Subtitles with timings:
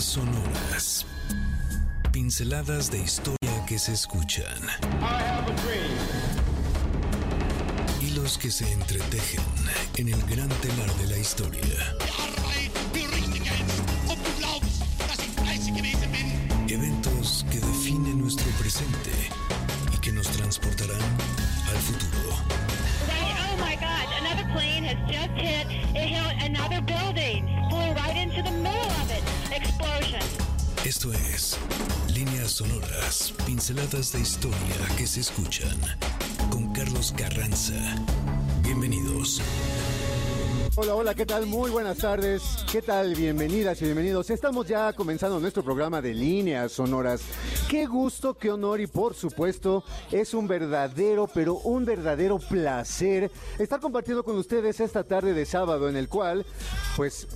[0.00, 1.04] Sonoras.
[2.10, 4.60] Pinceladas de historia que se escuchan.
[8.00, 9.44] Hilos que se entretejen
[9.96, 11.60] en el gran telar de la historia.
[16.68, 19.10] Eventos que definen nuestro presente
[19.94, 21.00] y que nos transportarán
[21.68, 22.36] al futuro.
[23.52, 27.09] Oh my God, another plane has just hit, it hit another building,
[30.90, 31.56] Esto es
[32.12, 34.56] Líneas Sonoras, pinceladas de historia
[34.98, 35.78] que se escuchan
[36.50, 37.76] con Carlos Carranza.
[38.60, 39.40] Bienvenidos.
[40.74, 41.46] Hola, hola, ¿qué tal?
[41.46, 42.42] Muy buenas tardes.
[42.72, 43.14] ¿Qué tal?
[43.14, 44.30] Bienvenidas y bienvenidos.
[44.30, 47.20] Estamos ya comenzando nuestro programa de líneas sonoras.
[47.68, 53.30] Qué gusto, qué honor y por supuesto es un verdadero, pero un verdadero placer
[53.60, 56.44] estar compartiendo con ustedes esta tarde de sábado en el cual,
[56.96, 57.28] pues,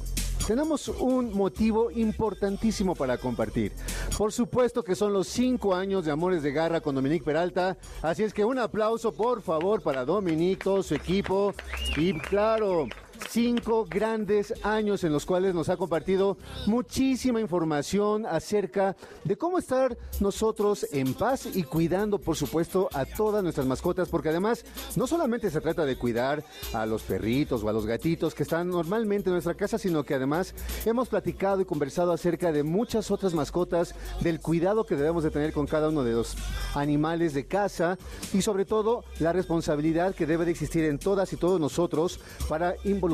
[0.47, 3.73] tenemos un motivo importantísimo para compartir.
[4.17, 7.77] Por supuesto que son los cinco años de Amores de Garra con Dominique Peralta.
[8.03, 11.55] Así es que un aplauso, por favor, para Dominique, todo su equipo.
[11.97, 12.87] Y claro,
[13.29, 16.37] cinco grandes años en los cuales nos ha compartido
[16.67, 23.43] muchísima información acerca de cómo estar nosotros en paz y cuidando, por supuesto, a todas
[23.43, 24.65] nuestras mascotas, porque además
[24.97, 28.69] no solamente se trata de cuidar a los perritos o a los gatitos que están
[28.69, 33.35] normalmente en nuestra casa, sino que además hemos platicado y conversado acerca de muchas otras
[33.35, 36.37] mascotas, del cuidado que debemos de tener con cada uno de los
[36.75, 37.99] animales de casa
[38.33, 42.75] y sobre todo la responsabilidad que debe de existir en todas y todos nosotros para
[42.85, 43.14] involucrarnos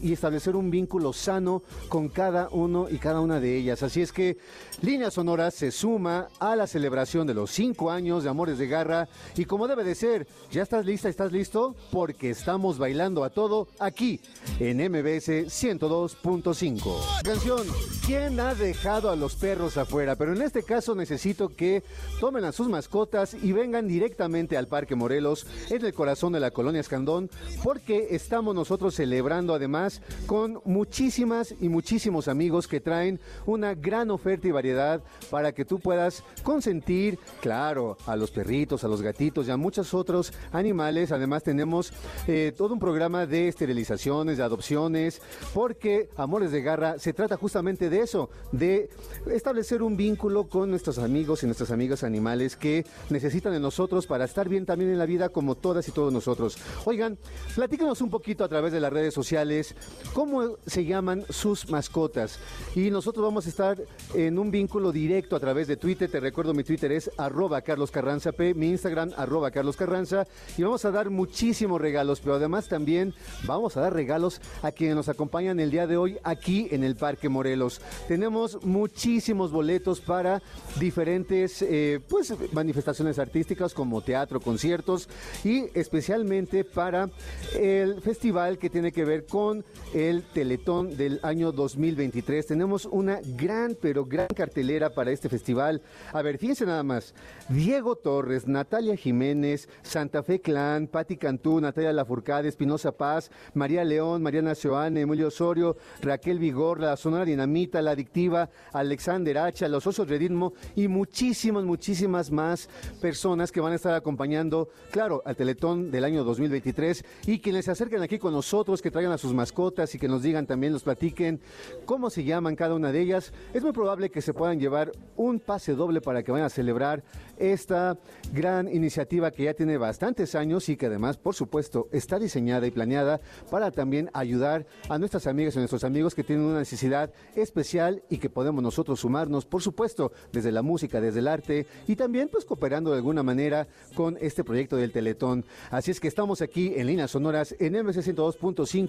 [0.00, 3.82] y establecer un vínculo sano con cada uno y cada una de ellas.
[3.82, 4.38] Así es que
[4.82, 9.08] Líneas Sonoras se suma a la celebración de los cinco años de Amores de Garra
[9.36, 11.08] y como debe de ser, ¿ya estás lista?
[11.08, 11.74] ¿Estás listo?
[11.90, 14.20] Porque estamos bailando a todo aquí
[14.60, 17.22] en MBS 102.5.
[17.24, 17.66] Canción,
[18.06, 20.16] ¿quién ha dejado a los perros afuera?
[20.16, 21.82] Pero en este caso necesito que
[22.20, 26.50] tomen a sus mascotas y vengan directamente al Parque Morelos, en el corazón de la
[26.50, 27.28] colonia Escandón,
[27.64, 29.21] porque estamos nosotros celebrando
[29.54, 35.64] además con muchísimas y muchísimos amigos que traen una gran oferta y variedad para que
[35.64, 41.12] tú puedas consentir, claro, a los perritos, a los gatitos y a muchos otros animales.
[41.12, 41.92] Además tenemos
[42.26, 45.22] eh, todo un programa de esterilizaciones, de adopciones,
[45.54, 48.90] porque Amores de Garra se trata justamente de eso, de
[49.30, 54.24] establecer un vínculo con nuestros amigos y nuestras amigas animales que necesitan de nosotros para
[54.24, 56.58] estar bien también en la vida como todas y todos nosotros.
[56.84, 57.18] Oigan,
[57.54, 59.74] platícanos un poquito a través de las redes sociales
[60.12, 62.38] cómo se llaman sus mascotas.
[62.74, 63.78] Y nosotros vamos a estar
[64.14, 66.10] en un vínculo directo a través de Twitter.
[66.10, 70.26] Te recuerdo, mi Twitter es arroba Carlos Carranza P, mi Instagram arroba Carlos Carranza.
[70.56, 73.14] Y vamos a dar muchísimos regalos, pero además también
[73.44, 76.96] vamos a dar regalos a quienes nos acompañan el día de hoy aquí en el
[76.96, 77.80] Parque Morelos.
[78.08, 80.42] Tenemos muchísimos boletos para
[80.78, 85.08] diferentes eh, pues, manifestaciones artísticas como teatro, conciertos
[85.44, 87.10] y especialmente para
[87.58, 89.64] el festival que tiene que ver con
[89.94, 92.46] el Teletón del año 2023.
[92.46, 95.82] Tenemos una gran, pero gran cartelera para este festival.
[96.12, 97.14] A ver, fíjense nada más.
[97.48, 104.22] Diego Torres, Natalia Jiménez, Santa Fe Clan, Patti Cantú, Natalia Lafourcade, Espinosa Paz, María León,
[104.22, 110.08] Mariana Seoane, Emilio Osorio, Raquel Vigor, la Sonora Dinamita, La Adictiva, Alexander Hacha, Los Osos
[110.08, 112.68] Reditmo y muchísimas, muchísimas más
[113.00, 117.72] personas que van a estar acompañando, claro, al Teletón del año 2023 y quienes se
[117.72, 120.84] acerquen aquí con nosotros, que traigan a sus mascotas y que nos digan también, nos
[120.84, 121.40] platiquen
[121.84, 123.32] cómo se llaman cada una de ellas.
[123.52, 127.02] Es muy probable que se puedan llevar un pase doble para que vayan a celebrar
[127.38, 127.98] esta
[128.32, 132.70] gran iniciativa que ya tiene bastantes años y que además, por supuesto, está diseñada y
[132.70, 133.20] planeada
[133.50, 138.18] para también ayudar a nuestras amigas y nuestros amigos que tienen una necesidad especial y
[138.18, 142.44] que podemos nosotros sumarnos, por supuesto, desde la música, desde el arte y también pues
[142.44, 145.44] cooperando de alguna manera con este proyecto del Teletón.
[145.70, 148.81] Así es que estamos aquí en Líneas Sonoras en MC 102.5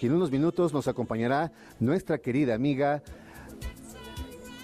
[0.00, 3.02] y en unos minutos nos acompañará nuestra querida amiga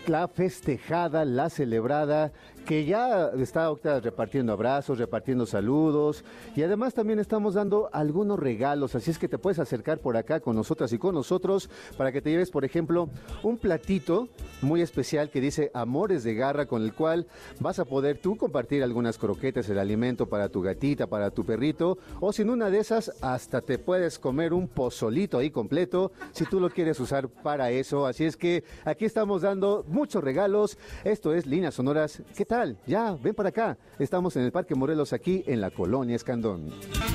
[0.06, 2.32] la festejada, la celebrada,
[2.70, 6.22] que ya está ahorita repartiendo abrazos, repartiendo saludos
[6.54, 10.38] y además también estamos dando algunos regalos, así es que te puedes acercar por acá
[10.38, 13.08] con nosotras y con nosotros para que te lleves, por ejemplo,
[13.42, 14.28] un platito
[14.62, 17.26] muy especial que dice Amores de Garra con el cual
[17.58, 21.98] vas a poder tú compartir algunas croquetas, el alimento para tu gatita, para tu perrito
[22.20, 26.60] o sin una de esas hasta te puedes comer un pozolito ahí completo si tú
[26.60, 31.46] lo quieres usar para eso, así es que aquí estamos dando muchos regalos, esto es
[31.46, 32.59] Líneas Sonoras, ¿qué tal?
[32.86, 33.78] Ya, ven para acá.
[33.98, 36.68] Estamos en el Parque Morelos aquí en la colonia Escandón.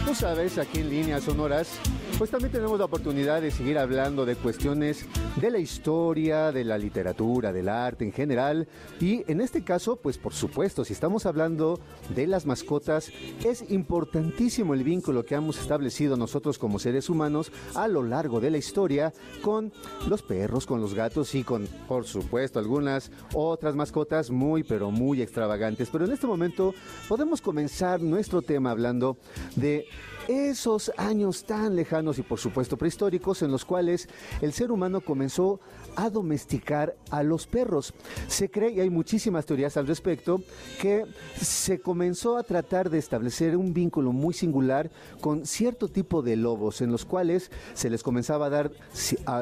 [0.03, 1.79] Tú sabes, aquí en Líneas Sonoras,
[2.17, 5.05] pues también tenemos la oportunidad de seguir hablando de cuestiones
[5.35, 8.67] de la historia, de la literatura, del arte en general.
[8.99, 11.79] Y en este caso, pues por supuesto, si estamos hablando
[12.15, 13.11] de las mascotas,
[13.43, 18.49] es importantísimo el vínculo que hemos establecido nosotros como seres humanos a lo largo de
[18.49, 19.13] la historia
[19.43, 19.71] con
[20.07, 25.21] los perros, con los gatos y con, por supuesto, algunas otras mascotas muy, pero muy
[25.25, 25.89] extravagantes.
[25.91, 26.73] Pero en este momento
[27.09, 29.17] podemos comenzar nuestro tema hablando
[29.55, 29.85] de
[30.27, 34.09] esos años tan lejanos y por supuesto prehistóricos en los cuales
[34.41, 35.59] el ser humano comenzó
[35.95, 37.93] a domesticar a los perros.
[38.27, 40.41] Se cree, y hay muchísimas teorías al respecto,
[40.81, 41.05] que
[41.39, 44.89] se comenzó a tratar de establecer un vínculo muy singular
[45.21, 48.71] con cierto tipo de lobos, en los cuales se les comenzaba a dar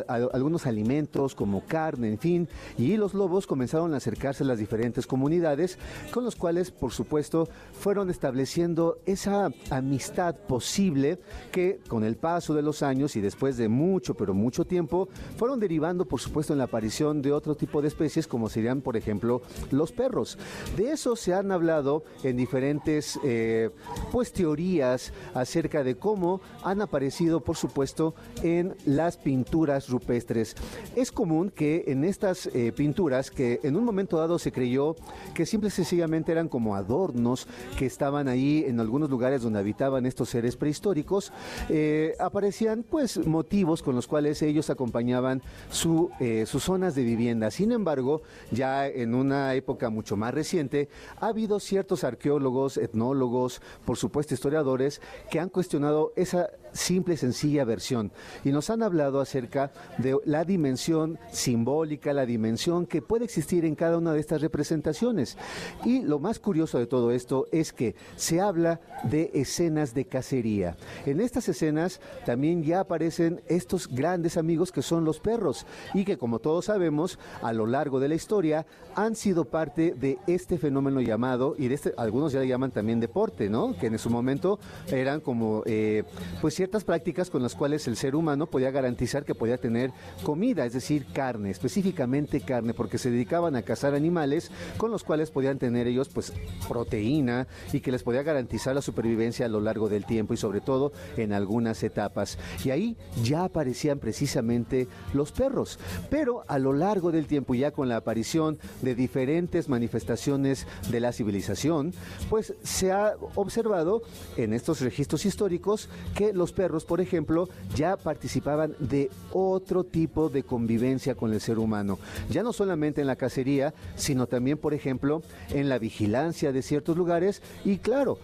[0.07, 5.07] algunos alimentos como carne, en fin, y los lobos comenzaron a acercarse a las diferentes
[5.07, 5.77] comunidades,
[6.11, 7.47] con los cuales, por supuesto,
[7.79, 11.19] fueron estableciendo esa amistad posible
[11.51, 15.59] que con el paso de los años y después de mucho, pero mucho tiempo, fueron
[15.59, 19.41] derivando, por supuesto, en la aparición de otro tipo de especies como serían, por ejemplo,
[19.71, 20.37] los perros.
[20.77, 23.69] De eso se han hablado en diferentes eh,
[24.11, 30.55] pues teorías acerca de cómo han aparecido, por supuesto, en las pinturas rupestres.
[30.95, 34.95] Es común que en estas eh, pinturas, que en un momento dado se creyó
[35.33, 37.47] que simple y sencillamente eran como adornos
[37.77, 41.31] que estaban ahí en algunos lugares donde habitaban estos seres prehistóricos,
[41.69, 46.09] eh, aparecían pues motivos con los cuales ellos acompañaban su
[46.45, 47.51] sus zonas de vivienda.
[47.51, 48.21] Sin embargo,
[48.51, 50.89] ya en una época mucho más reciente,
[51.19, 57.65] ha habido ciertos arqueólogos, etnólogos, por supuesto historiadores, que han cuestionado esa simple y sencilla
[57.65, 58.11] versión
[58.43, 63.75] y nos han hablado acerca de la dimensión simbólica, la dimensión que puede existir en
[63.75, 65.37] cada una de estas representaciones.
[65.85, 70.75] Y lo más curioso de todo esto es que se habla de escenas de cacería.
[71.05, 76.17] En estas escenas también ya aparecen estos grandes amigos que son los perros y que
[76.17, 78.65] como todos sabemos a lo largo de la historia
[78.95, 82.99] han sido parte de este fenómeno llamado y de este algunos ya le llaman también
[82.99, 83.75] deporte, ¿no?
[83.77, 86.03] Que en su momento eran como eh,
[86.41, 89.91] pues ciertas prácticas con las cuales el ser humano podía garantizar que podía tener
[90.23, 95.29] comida, es decir, carne, específicamente carne, porque se dedicaban a cazar animales con los cuales
[95.29, 96.31] podían tener ellos pues
[96.69, 100.61] proteína y que les podía garantizar la supervivencia a lo largo del tiempo y sobre
[100.61, 102.37] todo en algunas etapas.
[102.63, 105.79] Y ahí ya aparecían precisamente los perros,
[106.09, 111.11] pero a lo largo del tiempo ya con la aparición de diferentes manifestaciones de la
[111.11, 111.93] civilización,
[112.29, 114.03] pues se ha observado
[114.37, 120.43] en estos registros históricos que los perros, por ejemplo, ya participaban de otro tipo de
[120.43, 121.99] convivencia con el ser humano.
[122.29, 126.97] Ya no solamente en la cacería, sino también, por ejemplo, en la vigilancia de ciertos
[126.97, 128.17] lugares y, claro,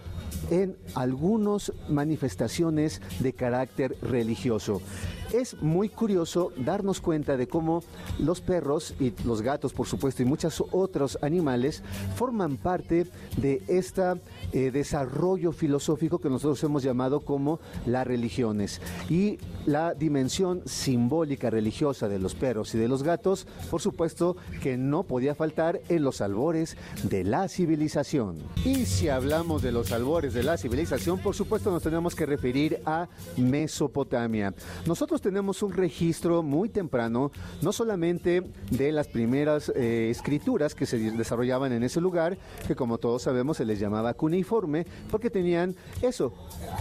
[0.50, 4.80] en algunas manifestaciones de carácter religioso.
[5.32, 7.82] Es muy curioso darnos cuenta de cómo
[8.18, 11.82] los perros y los gatos, por supuesto, y muchos otros animales
[12.16, 13.06] forman parte
[13.36, 14.02] de este
[14.52, 18.80] desarrollo filosófico que nosotros hemos llamado como las religiones.
[19.08, 24.76] Y la dimensión simbólica religiosa de los perros y de los gatos, por supuesto, que
[24.76, 28.38] no podía faltar en los albores de la civilización.
[28.64, 32.80] Y si hablamos de los albores de la civilización, por supuesto nos tenemos que referir
[32.84, 34.54] a Mesopotamia.
[34.86, 37.30] Nosotros tenemos un registro muy temprano,
[37.62, 42.98] no solamente de las primeras eh, escrituras que se desarrollaban en ese lugar, que como
[42.98, 46.32] todos sabemos se les llamaba cuneiforme, porque tenían eso,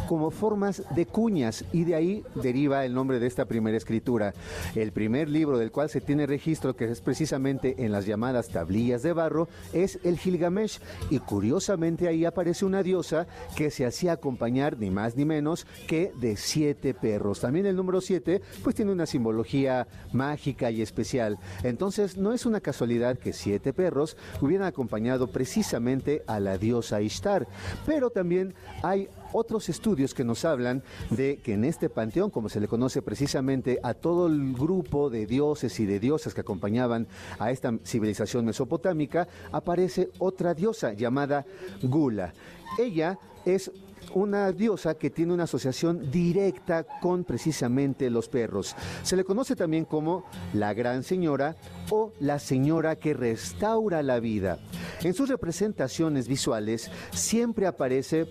[0.07, 4.33] como formas de cuñas, y de ahí deriva el nombre de esta primera escritura.
[4.75, 9.03] El primer libro del cual se tiene registro, que es precisamente en las llamadas tablillas
[9.03, 14.77] de barro, es el Gilgamesh, y curiosamente ahí aparece una diosa que se hacía acompañar
[14.77, 17.41] ni más ni menos que de siete perros.
[17.41, 18.28] También el número siete
[18.63, 21.37] pues tiene una simbología mágica y especial.
[21.63, 27.47] Entonces no es una casualidad que siete perros hubieran acompañado precisamente a la diosa Ishtar.
[27.85, 32.59] Pero también hay otros estudios que nos hablan de que en este panteón, como se
[32.59, 37.07] le conoce precisamente a todo el grupo de dioses y de diosas que acompañaban
[37.37, 41.45] a esta civilización mesopotámica, aparece otra diosa llamada
[41.81, 42.33] Gula.
[42.77, 43.71] Ella es
[44.13, 48.75] una diosa que tiene una asociación directa con precisamente los perros.
[49.03, 51.55] Se le conoce también como la Gran Señora
[51.89, 54.59] o la Señora que restaura la vida.
[55.01, 58.27] En sus representaciones visuales siempre aparece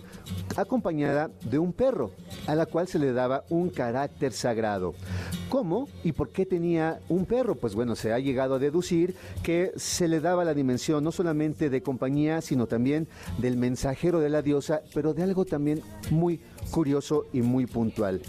[0.55, 2.11] acompañada de un perro,
[2.47, 4.93] a la cual se le daba un carácter sagrado.
[5.49, 7.55] ¿Cómo y por qué tenía un perro?
[7.55, 11.69] Pues bueno, se ha llegado a deducir que se le daba la dimensión no solamente
[11.69, 13.07] de compañía, sino también
[13.39, 15.68] del mensajero de la diosa, pero de algo también
[16.11, 18.21] muy curioso y muy puntual.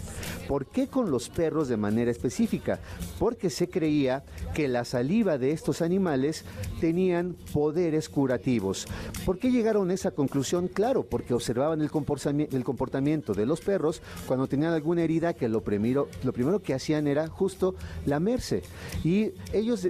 [0.47, 2.79] ¿Por qué con los perros de manera específica?
[3.19, 6.43] Porque se creía que la saliva de estos animales
[6.81, 8.87] tenían poderes curativos.
[9.25, 10.67] ¿Por qué llegaron a esa conclusión?
[10.67, 16.09] Claro, porque observaban el comportamiento de los perros cuando tenían alguna herida que lo primero,
[16.23, 18.63] lo primero que hacían era justo lamerse.
[19.03, 19.87] Y ellos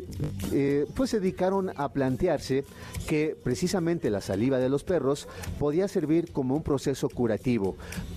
[0.52, 2.66] eh, pues se dedicaron a plantearse
[3.08, 5.28] que precisamente la saliva de los perros
[5.60, 7.41] podía servir como un proceso curativo.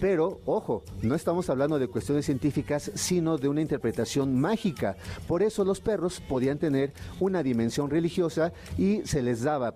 [0.01, 4.97] Pero ojo, no estamos hablando de cuestiones científicas, sino de una interpretación mágica.
[5.27, 9.75] Por eso los perros podían tener una dimensión religiosa y se les daba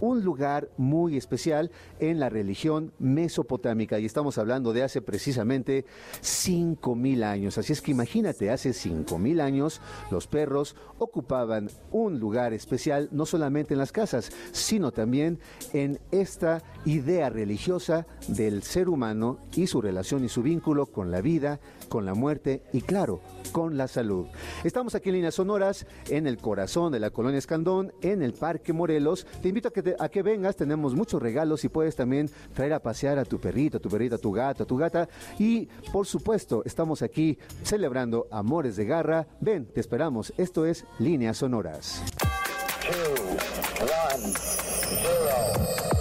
[0.00, 5.84] un lugar muy especial en la religión mesopotámica y estamos hablando de hace precisamente
[6.22, 7.58] 5.000 años.
[7.58, 13.74] Así es que imagínate, hace 5.000 años los perros ocupaban un lugar especial no solamente
[13.74, 15.38] en las casas, sino también
[15.72, 21.20] en esta idea religiosa del ser humano y su relación y su vínculo con la
[21.20, 23.20] vida, con la muerte y claro,
[23.52, 24.26] con la salud.
[24.64, 28.72] Estamos aquí en Líneas Sonoras, en el corazón de la colonia Escandón, en el Parque
[28.72, 29.26] Morelos.
[29.42, 32.80] Te invito a que, a que vengas, tenemos muchos regalos y puedes también traer a
[32.80, 35.08] pasear a tu perrito, a tu perrita, a tu gato, a tu gata.
[35.38, 39.26] Y por supuesto, estamos aquí celebrando Amores de Garra.
[39.40, 40.32] Ven, te esperamos.
[40.36, 42.02] Esto es Líneas Sonoras.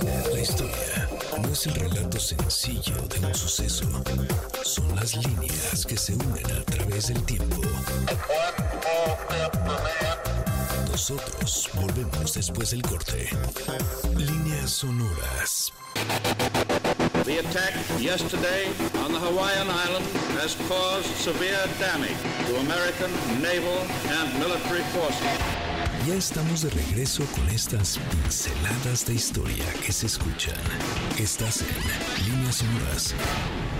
[0.01, 1.09] La historia
[1.41, 3.85] no es el relato sencillo de un suceso.
[4.63, 7.61] Son las líneas que se unen a través del tiempo.
[10.91, 13.29] Nosotros volvemos después del corte.
[14.15, 15.71] Líneas sonoras.
[17.25, 18.67] The attack yesterday
[19.03, 20.05] on the Hawaiian island
[20.39, 22.15] has caused severe damage
[22.47, 23.11] to American
[23.41, 25.66] naval and military forces.
[26.07, 30.55] Ya estamos de regreso con estas pinceladas de historia que se escuchan.
[31.19, 33.13] Estás en Líneas Sonoras.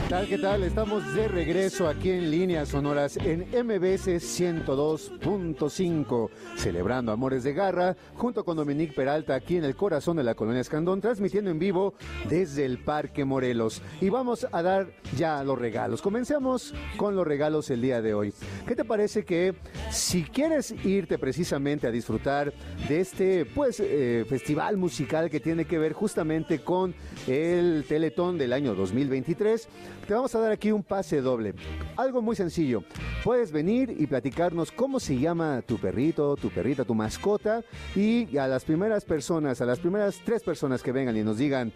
[0.09, 0.27] Tal?
[0.27, 0.61] ¿Qué tal?
[0.63, 8.45] Estamos de regreso aquí en Líneas Sonoras en MBS 102.5, celebrando Amores de Garra, junto
[8.45, 11.93] con Dominique Peralta aquí en el corazón de la colonia Escandón, transmitiendo en vivo
[12.29, 13.81] desde el Parque Morelos.
[13.99, 14.87] Y vamos a dar
[15.17, 16.01] ya los regalos.
[16.01, 18.33] Comencemos con los regalos el día de hoy.
[18.65, 19.55] ¿Qué te parece que
[19.91, 22.53] si quieres irte precisamente a disfrutar
[22.87, 26.95] de este pues eh, festival musical que tiene que ver justamente con
[27.27, 29.67] el Teletón del año 2023.
[30.07, 31.53] Te vamos a dar aquí un pase doble.
[31.97, 32.81] Algo muy sencillo.
[33.25, 37.61] Puedes venir y platicarnos cómo se llama tu perrito, tu perrita, tu mascota
[37.93, 41.73] y a las primeras personas, a las primeras tres personas que vengan y nos digan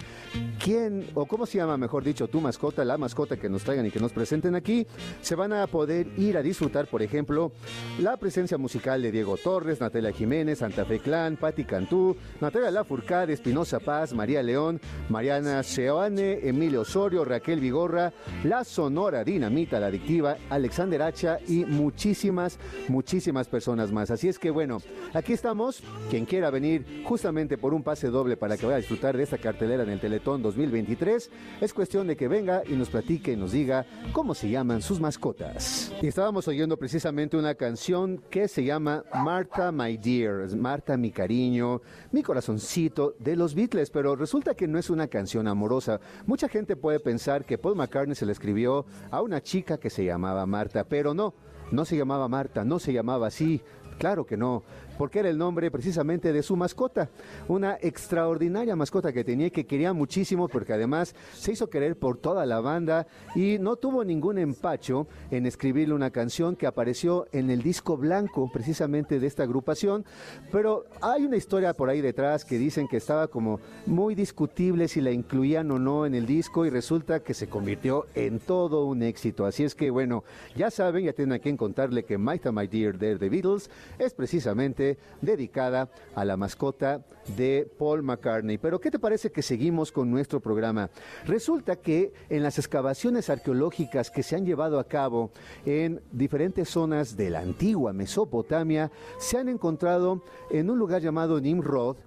[0.64, 3.92] quién o cómo se llama, mejor dicho, tu mascota, la mascota que nos traigan y
[3.92, 4.88] que nos presenten aquí,
[5.22, 7.52] se van a poder ir a disfrutar, por ejemplo,
[8.00, 13.34] la presencia musical de Diego Torres, Natalia Jiménez, Santa Fe Clan, Patti Cantú, Natalia Lafourcade,
[13.34, 20.38] Espinosa Paz, María León, Mariana Seoane, Emilio Osorio, Raquel Vigorra, La Sonora Dinamita, La Adictiva,
[20.50, 24.12] Alexander Hacha y muchísimas, muchísimas personas más.
[24.12, 24.80] Así es que bueno,
[25.14, 25.84] aquí estamos.
[26.10, 29.38] Quien quiera venir justamente por un pase doble para que vaya a disfrutar de esta
[29.38, 31.30] cartelera en el Teletón 2023,
[31.62, 35.00] es cuestión de que venga y nos platique y nos diga cómo se llaman sus
[35.00, 35.92] mascotas.
[36.02, 41.82] Y estábamos oyendo precisamente una canción que se llama Martha My Dear, Marta mi cariño,
[42.12, 46.00] mi corazoncito de los Beatles, pero resulta que no es una canción amorosa.
[46.26, 50.06] Mucha gente puede pensar que Paul McCartney se le escribió a una chica que se
[50.06, 51.34] llamaba Marta, pero no,
[51.72, 53.62] no se llamaba Marta, no se llamaba así.
[53.98, 54.64] Claro que no
[55.02, 57.10] porque era el nombre precisamente de su mascota,
[57.48, 62.18] una extraordinaria mascota que tenía y que quería muchísimo porque además se hizo querer por
[62.18, 67.50] toda la banda y no tuvo ningún empacho en escribirle una canción que apareció en
[67.50, 70.06] el disco blanco precisamente de esta agrupación,
[70.52, 75.02] pero hay una historia por ahí detrás que dicen que estaba como muy discutible si
[75.02, 79.02] la incluían o no en el disco y resulta que se convirtió en todo un
[79.02, 79.48] éxito.
[79.48, 80.24] Así es que bueno,
[80.56, 84.14] ya saben, ya tienen a quien contarle que My My Dear de The Beatles es
[84.14, 84.91] precisamente
[85.22, 87.06] dedicada a la mascota
[87.36, 88.58] de Paul McCartney.
[88.58, 90.90] Pero ¿qué te parece que seguimos con nuestro programa?
[91.26, 95.32] Resulta que en las excavaciones arqueológicas que se han llevado a cabo
[95.66, 101.98] en diferentes zonas de la antigua Mesopotamia, se han encontrado en un lugar llamado Nimrod,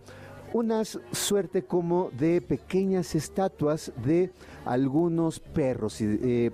[0.53, 4.31] una suerte como de pequeñas estatuas de
[4.65, 6.01] algunos perros.
[6.01, 6.53] y eh,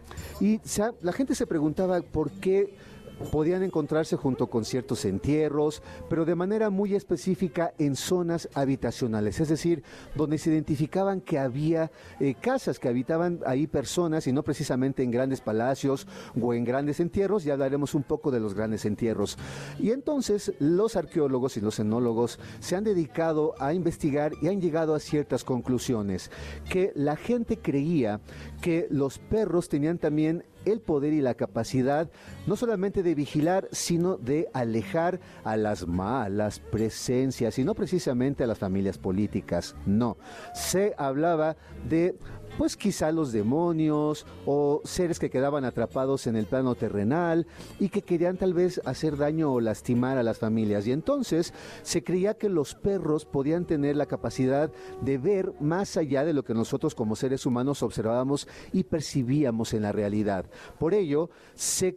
[1.02, 2.74] la gente se preguntaba por qué
[3.32, 9.48] podían encontrarse junto con ciertos entierros, pero de manera muy específica en zonas habitacionales, es
[9.48, 9.82] decir,
[10.14, 15.10] donde se identificaban que había eh, casas, que habitaban ahí personas y no precisamente en
[15.10, 16.06] grandes palacios
[16.40, 19.38] o en grandes entierros, ya hablaremos un poco de los grandes entierros.
[19.78, 24.94] Y entonces los arqueólogos y los enólogos se han dedicado a investigar y han llegado
[24.94, 26.30] a ciertas conclusiones,
[26.68, 28.20] que la gente creía
[28.60, 32.10] que los perros tenían también el poder y la capacidad
[32.46, 38.46] no solamente de vigilar, sino de alejar a las malas presencias y no precisamente a
[38.46, 39.74] las familias políticas.
[39.86, 40.16] No,
[40.54, 41.56] se hablaba
[41.88, 42.16] de
[42.60, 47.46] pues quizá los demonios o seres que quedaban atrapados en el plano terrenal
[47.78, 50.86] y que querían tal vez hacer daño o lastimar a las familias.
[50.86, 56.22] Y entonces se creía que los perros podían tener la capacidad de ver más allá
[56.22, 60.44] de lo que nosotros como seres humanos observábamos y percibíamos en la realidad.
[60.78, 61.96] Por ello, se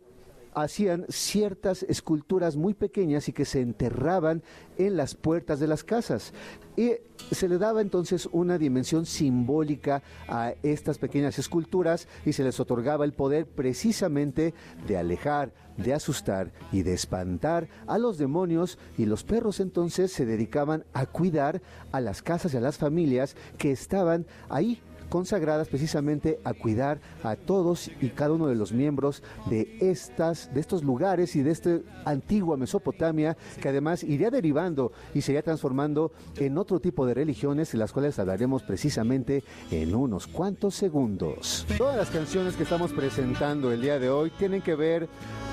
[0.55, 4.43] hacían ciertas esculturas muy pequeñas y que se enterraban
[4.77, 6.33] en las puertas de las casas.
[6.75, 6.93] Y
[7.31, 13.05] se le daba entonces una dimensión simbólica a estas pequeñas esculturas y se les otorgaba
[13.05, 14.53] el poder precisamente
[14.87, 20.25] de alejar, de asustar y de espantar a los demonios y los perros entonces se
[20.25, 24.81] dedicaban a cuidar a las casas y a las familias que estaban ahí
[25.13, 30.59] consagradas precisamente a cuidar a todos y cada uno de los miembros de estas de
[30.59, 36.13] estos lugares y de esta antigua Mesopotamia que además iría derivando y se iría transformando
[36.37, 41.67] en otro tipo de religiones las cuales hablaremos precisamente en unos cuantos segundos.
[41.77, 45.07] Todas las canciones que estamos presentando el día de hoy tienen que ver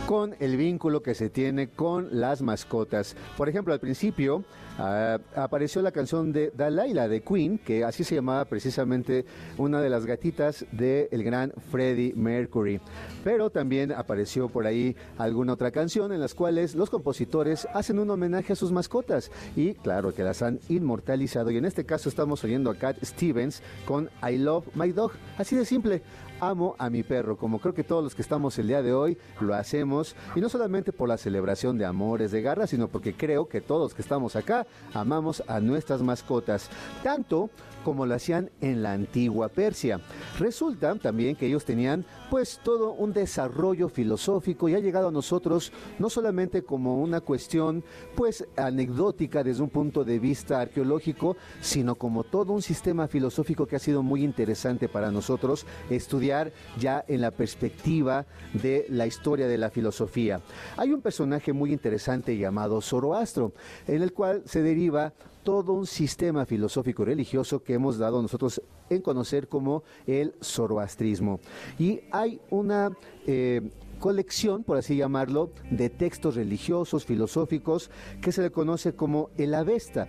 [0.07, 3.15] con el vínculo que se tiene con las mascotas.
[3.37, 4.43] Por ejemplo, al principio
[4.81, 9.25] ah, apareció la canción de Dalaila de Queen, que así se llamaba precisamente
[9.59, 12.81] una de las gatitas del gran Freddie Mercury.
[13.23, 18.11] Pero también apareció por ahí alguna otra canción en las cuales los compositores hacen un
[18.11, 21.51] homenaje a sus mascotas y claro que las han inmortalizado.
[21.51, 25.13] Y en este caso estamos oyendo a Cat Stevens con I Love My Dog.
[25.39, 26.03] Así de simple
[26.41, 29.19] amo a mi perro, como creo que todos los que estamos el día de hoy
[29.41, 33.49] lo hacemos, y no solamente por la celebración de amores de garra, sino porque creo
[33.49, 36.71] que todos los que estamos acá amamos a nuestras mascotas,
[37.03, 37.51] tanto
[37.85, 40.01] como lo hacían en la antigua Persia.
[40.39, 45.73] Resulta también que ellos tenían pues todo un desarrollo filosófico y ha llegado a nosotros
[45.99, 47.83] no solamente como una cuestión
[48.15, 53.77] pues anecdótica desde un punto de vista arqueológico, sino como todo un sistema filosófico que
[53.77, 56.30] ha sido muy interesante para nosotros estudiar
[56.79, 60.41] ya en la perspectiva de la historia de la filosofía.
[60.77, 63.53] Hay un personaje muy interesante llamado Zoroastro,
[63.87, 65.13] en el cual se deriva
[65.43, 71.41] todo un sistema filosófico religioso que hemos dado nosotros en conocer como el zoroastrismo.
[71.79, 72.91] Y hay una...
[73.27, 77.91] Eh, colección, por así llamarlo, de textos religiosos, filosóficos,
[78.21, 80.09] que se le conoce como el Avesta.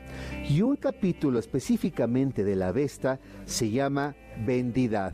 [0.50, 5.14] Y un capítulo específicamente del Avesta se llama Vendidad.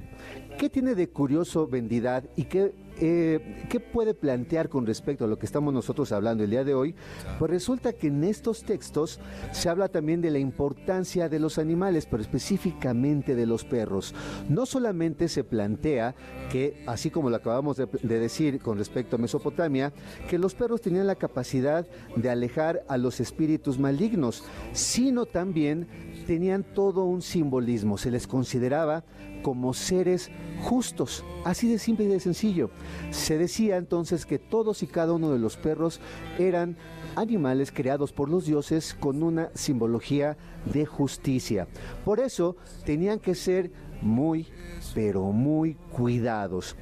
[0.57, 5.37] ¿Qué tiene de curioso Vendidad y qué eh, ¿qué puede plantear con respecto a lo
[5.37, 6.95] que estamos nosotros hablando el día de hoy?
[7.37, 9.19] Pues resulta que en estos textos
[9.51, 14.15] se habla también de la importancia de los animales, pero específicamente de los perros.
[14.49, 16.15] No solamente se plantea
[16.51, 19.93] que, así como lo acabamos de, de decir con respecto a Mesopotamia,
[20.27, 24.43] que los perros tenían la capacidad de alejar a los espíritus malignos,
[24.73, 25.87] sino también
[26.27, 27.97] tenían todo un simbolismo.
[27.97, 29.05] Se les consideraba
[29.41, 30.29] como seres
[30.61, 32.69] justos, así de simple y de sencillo.
[33.11, 36.01] Se decía entonces que todos y cada uno de los perros
[36.37, 36.75] eran
[37.15, 40.37] animales creados por los dioses con una simbología
[40.71, 41.67] de justicia.
[42.03, 44.47] Por eso tenían que ser muy,
[44.93, 46.75] pero muy cuidados,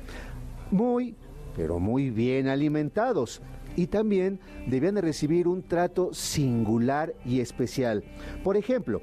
[0.71, 1.15] muy,
[1.55, 3.41] pero muy bien alimentados
[3.75, 8.03] y también debían de recibir un trato singular y especial.
[8.43, 9.01] Por ejemplo,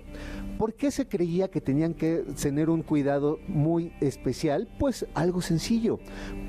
[0.62, 4.68] ¿Por qué se creía que tenían que tener un cuidado muy especial?
[4.78, 5.98] Pues algo sencillo,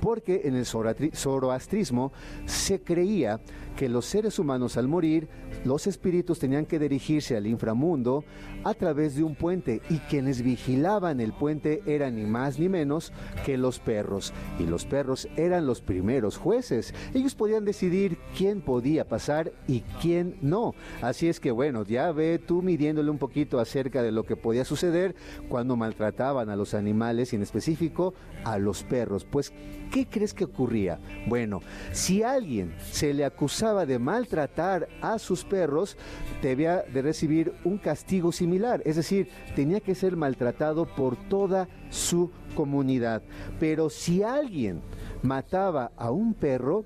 [0.01, 2.12] porque en el zoroastrismo
[2.45, 3.39] se creía
[3.77, 5.27] que los seres humanos al morir,
[5.65, 8.23] los espíritus tenían que dirigirse al inframundo
[8.63, 13.12] a través de un puente y quienes vigilaban el puente eran ni más ni menos
[13.45, 14.33] que los perros.
[14.59, 16.93] Y los perros eran los primeros jueces.
[17.13, 20.73] Ellos podían decidir quién podía pasar y quién no.
[21.01, 24.65] Así es que bueno, ya ve tú midiéndole un poquito acerca de lo que podía
[24.65, 25.15] suceder
[25.49, 29.25] cuando maltrataban a los animales y en específico a los perros.
[29.25, 29.53] Pues,
[29.93, 30.99] ¿qué crees que ocurría?
[31.27, 35.97] Bueno, si alguien se le acusaba de maltratar a sus perros,
[36.41, 42.32] debía de recibir un castigo similar, es decir, tenía que ser maltratado por toda su
[42.56, 43.21] comunidad.
[43.60, 44.82] Pero si alguien
[45.21, 46.86] mataba a un perro,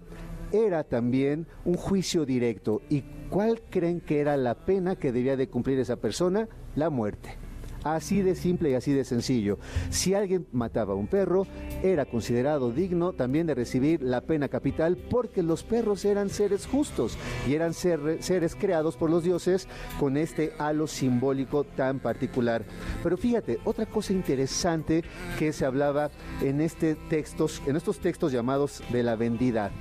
[0.51, 2.81] era también un juicio directo.
[2.89, 6.49] ¿Y cuál creen que era la pena que debía de cumplir esa persona?
[6.75, 7.46] La muerte.
[7.83, 9.59] Así de simple y así de sencillo.
[9.89, 11.47] Si alguien mataba a un perro,
[11.83, 17.17] era considerado digno también de recibir la pena capital porque los perros eran seres justos
[17.47, 19.67] y eran seres creados por los dioses
[19.99, 22.65] con este halo simbólico tan particular.
[23.03, 25.03] Pero fíjate, otra cosa interesante
[25.39, 26.09] que se hablaba
[26.41, 29.71] en, este textos, en estos textos llamados de la vendida.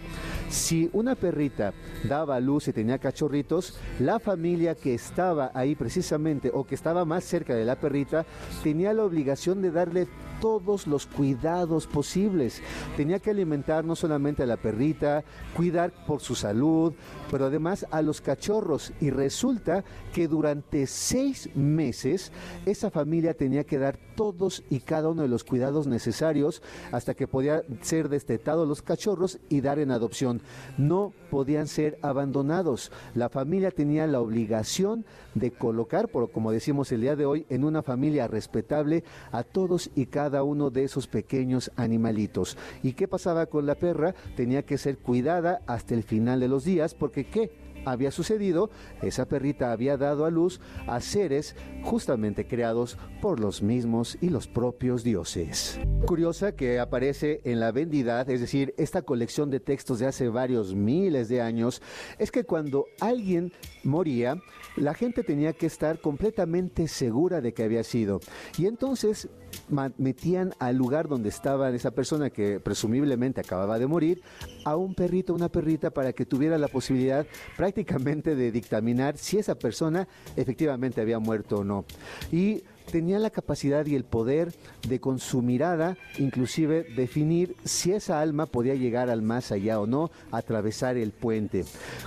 [0.48, 1.74] Si una perrita
[2.08, 7.24] daba luz y tenía cachorritos, la familia que estaba ahí precisamente o que estaba más
[7.24, 8.24] cerca de la perrita,
[8.62, 10.06] tenía la obligación de darle
[10.40, 12.62] todos los cuidados posibles.
[12.96, 16.92] Tenía que alimentar no solamente a la perrita, cuidar por su salud,
[17.30, 18.92] pero además a los cachorros.
[19.00, 22.32] Y resulta que durante seis meses
[22.64, 27.26] esa familia tenía que dar todos y cada uno de los cuidados necesarios hasta que
[27.26, 30.35] podían ser destetados los cachorros y dar en adopción.
[30.78, 32.92] No podían ser abandonados.
[33.14, 37.64] La familia tenía la obligación de colocar, por, como decimos el día de hoy, en
[37.64, 42.56] una familia respetable a todos y cada uno de esos pequeños animalitos.
[42.82, 44.14] ¿Y qué pasaba con la perra?
[44.36, 47.65] Tenía que ser cuidada hasta el final de los días porque ¿qué?
[47.86, 48.70] Había sucedido,
[49.02, 54.48] esa perrita había dado a luz a seres justamente creados por los mismos y los
[54.48, 55.80] propios dioses.
[56.06, 60.74] Curiosa que aparece en la Vendidad, es decir, esta colección de textos de hace varios
[60.74, 61.82] miles de años,
[62.18, 63.52] es que cuando alguien
[63.84, 64.36] moría,
[64.76, 68.20] la gente tenía que estar completamente segura de que había sido.
[68.58, 69.28] Y entonces
[69.98, 74.22] metían al lugar donde estaba esa persona que presumiblemente acababa de morir
[74.64, 79.56] a un perrito, una perrita para que tuviera la posibilidad prácticamente de dictaminar si esa
[79.56, 81.84] persona efectivamente había muerto o no.
[82.30, 84.54] Y tenía la capacidad y el poder
[84.88, 89.86] de con su mirada inclusive definir si esa alma podía llegar al más allá o
[89.86, 91.64] no, atravesar el puente.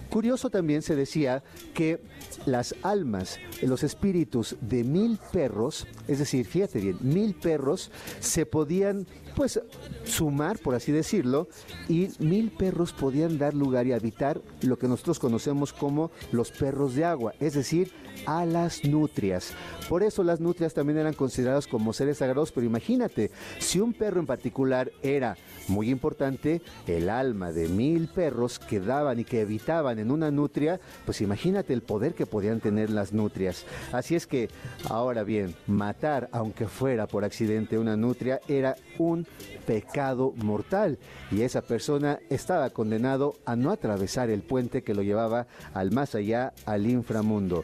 [0.09, 2.01] Curioso también se decía que
[2.45, 9.07] las almas, los espíritus de mil perros, es decir, fíjate bien, mil perros se podían
[9.35, 9.61] pues
[10.03, 11.47] sumar, por así decirlo,
[11.87, 16.95] y mil perros podían dar lugar y habitar lo que nosotros conocemos como los perros
[16.95, 17.91] de agua, es decir,
[18.25, 19.53] a las nutrias.
[19.87, 24.19] Por eso las nutrias también eran consideradas como seres sagrados, pero imagínate, si un perro
[24.19, 25.35] en particular era
[25.67, 30.79] muy importante, el alma de mil perros que daban y que habitaban en una nutria,
[31.05, 33.65] pues imagínate el poder que podían tener las nutrias.
[33.91, 34.49] Así es que,
[34.89, 39.25] ahora bien, matar, aunque fuera por accidente una nutria, era un
[39.65, 40.97] pecado mortal
[41.31, 46.15] y esa persona estaba condenado a no atravesar el puente que lo llevaba al más
[46.15, 47.63] allá, al inframundo.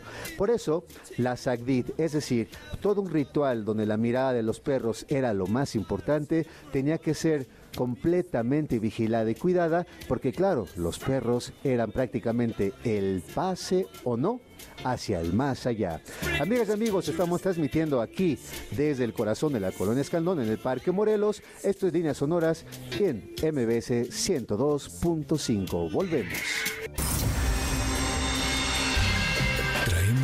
[0.50, 0.86] Eso,
[1.18, 2.50] la Sagdid, es decir,
[2.82, 7.14] todo un ritual donde la mirada de los perros era lo más importante, tenía que
[7.14, 14.40] ser completamente vigilada y cuidada, porque claro, los perros eran prácticamente el pase o no
[14.84, 16.02] hacia el más allá.
[16.40, 18.38] Amigas y amigos, estamos transmitiendo aquí
[18.72, 21.42] desde el corazón de la colonia Escandón en el Parque Morelos.
[21.64, 22.66] Esto es Líneas Sonoras
[23.00, 25.92] en MBS 102.5.
[25.92, 26.85] Volvemos.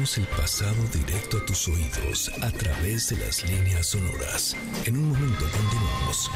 [0.01, 4.55] El pasado directo a tus oídos a través de las líneas sonoras.
[4.85, 6.31] En un momento continuamos.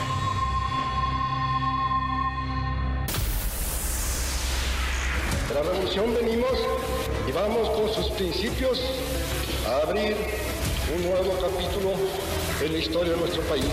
[5.52, 6.52] la revolución venimos
[7.28, 8.80] y vamos con sus principios
[9.68, 10.16] a abrir
[10.96, 11.94] un nuevo capítulo
[12.64, 13.66] en la historia de nuestro país.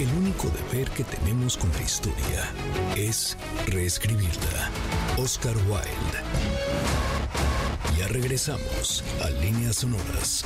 [0.00, 2.50] El único deber que tenemos con la historia
[2.96, 4.70] es reescribirla.
[5.18, 7.11] Oscar Wilde.
[8.12, 10.44] Regresamos a Líneas Sonoras.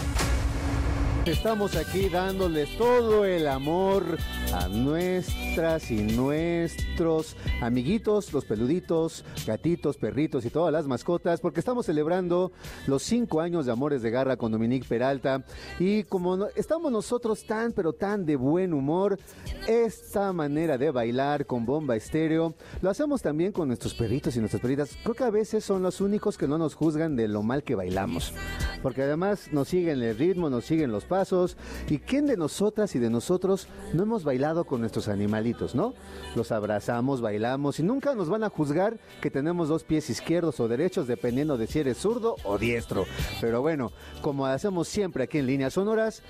[1.26, 4.16] Estamos aquí dándoles todo el amor
[4.54, 11.86] a nuestras y nuestros amiguitos, los peluditos, gatitos, perritos y todas las mascotas, porque estamos
[11.86, 12.52] celebrando
[12.86, 15.44] los cinco años de Amores de Garra con Dominique Peralta.
[15.80, 19.18] Y como estamos nosotros tan, pero tan de buen humor,
[19.66, 24.62] esta manera de bailar con bomba estéreo, lo hacemos también con nuestros perritos y nuestras
[24.62, 24.96] perritas.
[25.02, 27.74] Creo que a veces son los únicos que no nos juzgan de lo mal que
[27.74, 28.32] bailamos,
[28.80, 31.15] porque además nos siguen el ritmo, nos siguen los pasos
[31.88, 35.94] ¿Y quién de nosotras y de nosotros no hemos bailado con nuestros animalitos, no?
[36.34, 40.68] Los abrazamos, bailamos y nunca nos van a juzgar que tenemos dos pies izquierdos o
[40.68, 43.04] derechos dependiendo de si eres zurdo o diestro.
[43.40, 46.22] Pero bueno, como hacemos siempre aquí en líneas sonoras,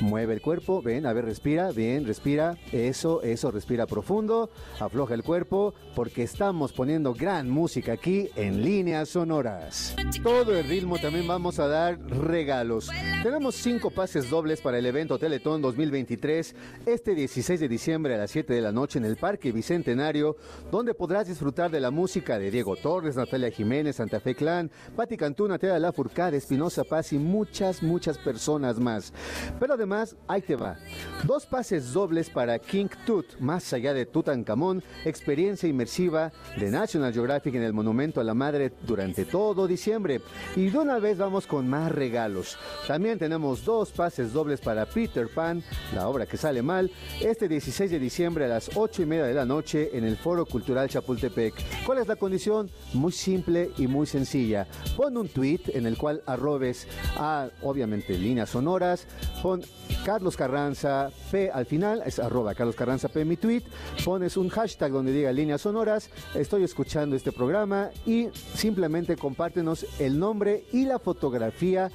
[0.00, 5.22] mueve el cuerpo, ven, a ver, respira, bien, respira, eso, eso, respira profundo, afloja el
[5.22, 9.94] cuerpo, porque estamos poniendo gran música aquí en líneas sonoras.
[10.22, 12.90] Todo el ritmo también vamos a dar regalos.
[13.22, 18.30] Tenemos cinco pases dobles para el evento Teletón 2023 este 16 de diciembre a las
[18.30, 20.36] 7 de la noche en el Parque Bicentenario,
[20.70, 25.16] donde podrás disfrutar de la música de Diego Torres, Natalia Jiménez, Santa Fe Clan, Pati
[25.16, 29.14] Cantú, Natalia Lafourcade, Espinosa Paz y muchas, muchas personas más.
[29.58, 30.76] Pero además, ahí te va.
[31.24, 37.54] Dos pases dobles para King Tut, más allá de Tutankamón, experiencia inmersiva de National Geographic
[37.54, 40.20] en el Monumento a la Madre durante todo diciembre.
[40.54, 42.58] Y de una vez vamos con más regalos.
[42.86, 44.01] También tenemos dos pases
[44.32, 45.62] dobles para Peter Pan,
[45.94, 49.34] la obra que sale mal, este 16 de diciembre a las 8 y media de
[49.34, 51.54] la noche en el Foro Cultural Chapultepec.
[51.86, 52.68] ¿Cuál es la condición?
[52.94, 54.66] Muy simple y muy sencilla.
[54.96, 59.06] Pon un tweet en el cual arrobes a, obviamente, líneas sonoras,
[59.40, 59.62] pon
[60.04, 63.62] Carlos Carranza P al final, es arroba Carlos Carranza P mi tweet,
[64.04, 70.18] pones un hashtag donde diga líneas sonoras, estoy escuchando este programa y simplemente compártenos el
[70.18, 71.90] nombre y la fotografía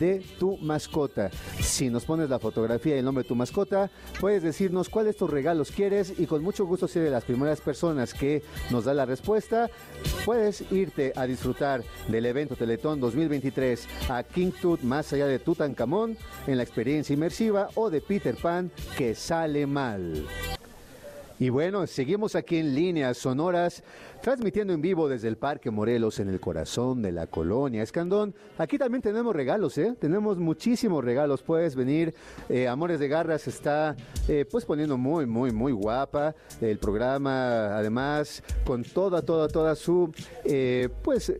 [0.00, 1.30] de tu mascota.
[1.60, 5.30] Si nos pones la fotografía y el nombre de tu mascota, puedes decirnos cuáles tus
[5.30, 9.06] regalos quieres y con mucho gusto si de las primeras personas que nos da la
[9.06, 9.70] respuesta,
[10.24, 16.16] puedes irte a disfrutar del evento Teletón 2023 a King Tut más allá de Tutankamón
[16.46, 20.26] en la experiencia inmersiva o de Peter Pan que sale mal.
[21.38, 23.82] Y bueno, seguimos aquí en líneas sonoras
[24.22, 28.34] transmitiendo en vivo desde el Parque Morelos en el corazón de la colonia Escandón.
[28.56, 29.94] Aquí también tenemos regalos, ¿eh?
[29.98, 31.42] Tenemos muchísimos regalos.
[31.42, 32.14] Puedes venir.
[32.48, 33.96] Eh, Amores de Garras está
[34.28, 37.76] eh, pues poniendo muy, muy, muy guapa el programa.
[37.76, 40.12] Además, con toda, toda, toda su
[40.44, 41.32] eh, pues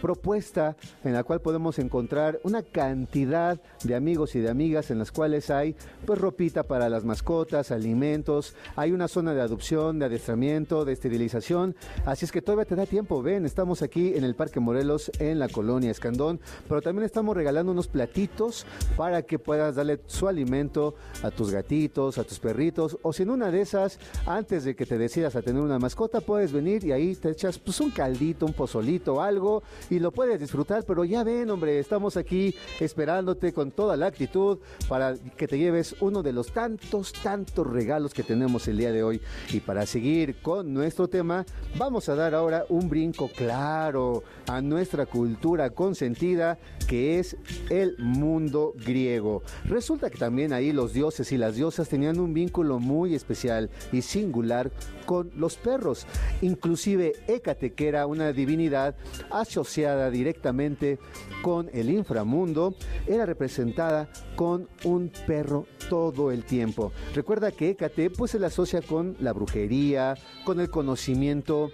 [0.00, 5.10] propuesta en la cual podemos encontrar una cantidad de amigos y de amigas en las
[5.10, 8.54] cuales hay pues ropita para las mascotas, alimentos.
[8.76, 11.76] Hay una zona de adopción, de adiestramiento, de esterilización.
[12.04, 15.38] Así es que todavía te da tiempo, ven, estamos aquí en el Parque Morelos, en
[15.38, 20.96] la colonia Escandón, pero también estamos regalando unos platitos para que puedas darle su alimento
[21.22, 24.84] a tus gatitos, a tus perritos, o si en una de esas, antes de que
[24.84, 28.44] te decidas a tener una mascota, puedes venir y ahí te echas pues un caldito,
[28.46, 33.70] un pozolito, algo, y lo puedes disfrutar, pero ya ven, hombre, estamos aquí esperándote con
[33.70, 34.58] toda la actitud
[34.88, 39.02] para que te lleves uno de los tantos, tantos regalos que tenemos el día de
[39.02, 39.11] hoy.
[39.52, 41.44] Y para seguir con nuestro tema,
[41.76, 47.36] vamos a dar ahora un brinco claro a nuestra cultura consentida, que es
[47.70, 49.42] el mundo griego.
[49.64, 54.02] Resulta que también ahí los dioses y las diosas tenían un vínculo muy especial y
[54.02, 54.70] singular
[55.06, 56.06] con los perros.
[56.40, 58.94] Inclusive Hécate, que era una divinidad
[59.30, 60.98] asociada directamente
[61.42, 62.74] con el inframundo,
[63.06, 66.92] era representada con un perro todo el tiempo.
[67.14, 71.70] Recuerda que Hécate pues se la asocia con la brujería, con el conocimiento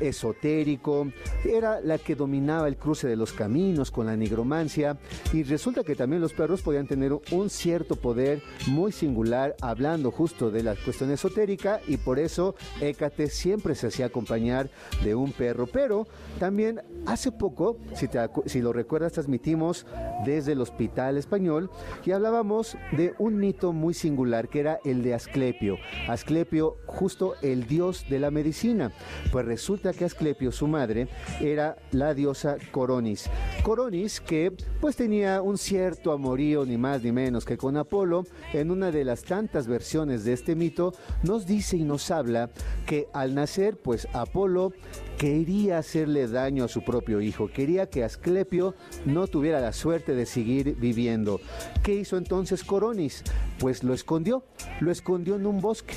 [0.00, 1.08] esotérico,
[1.44, 4.98] era la que dominaba el cruce de los caminos con la nigromancia.
[5.32, 10.50] Y resulta que también los perros podían tener un cierto poder muy singular hablando justo
[10.50, 11.80] de la cuestión esotérica.
[11.86, 14.70] Y por eso Hécate siempre se hacía acompañar
[15.04, 16.06] de un perro, pero
[16.38, 18.08] también hace poco, si,
[18.46, 19.86] si lo recuerdas, transmitimos
[20.24, 21.70] desde el Hospital Español
[22.04, 25.78] y hablábamos de un mito muy singular que era el de Asclepio.
[26.08, 28.92] Asclepio, justo el dios de la medicina.
[29.32, 31.08] Pues resulta que Asclepio, su madre,
[31.40, 33.28] era la diosa Coronis.
[33.62, 38.24] Coronis que pues tenía un cierto amorío ni más ni menos que con Apolo.
[38.52, 42.50] En una de las tantas versiones de este mito nos dice y nos habla
[42.86, 44.72] que al nacer pues Apolo
[45.20, 50.24] quería hacerle daño a su propio hijo, quería que Asclepio no tuviera la suerte de
[50.24, 51.40] seguir viviendo.
[51.82, 53.22] ¿Qué hizo entonces Coronis?
[53.58, 54.44] Pues lo escondió,
[54.80, 55.94] lo escondió en un bosque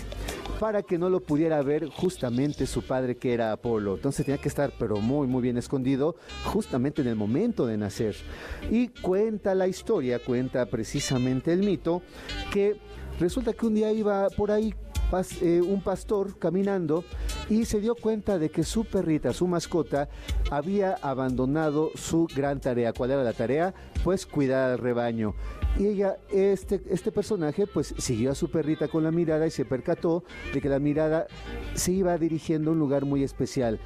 [0.60, 3.96] para que no lo pudiera ver justamente su padre que era Apolo.
[3.96, 8.16] Entonces tenía que estar pero muy muy bien escondido justamente en el momento de nacer.
[8.72, 12.02] Y cuenta la historia, cuenta precisamente el mito
[12.52, 12.78] que
[13.20, 14.74] resulta que un día iba por ahí
[15.42, 17.04] eh, un pastor caminando
[17.48, 20.10] y se dio cuenta de que su perrita, su mascota,
[20.50, 22.94] había abandonado su gran tarea.
[22.94, 23.76] ¿Cuál era la tarea?
[24.04, 25.36] Pues cuidar al rebaño.
[25.80, 29.66] Y ella, este, este personaje, pues siguió a su perrita con la mirada y se
[29.66, 31.28] percató de que la mirada
[31.74, 33.80] se iba dirigiendo a un lugar muy especial.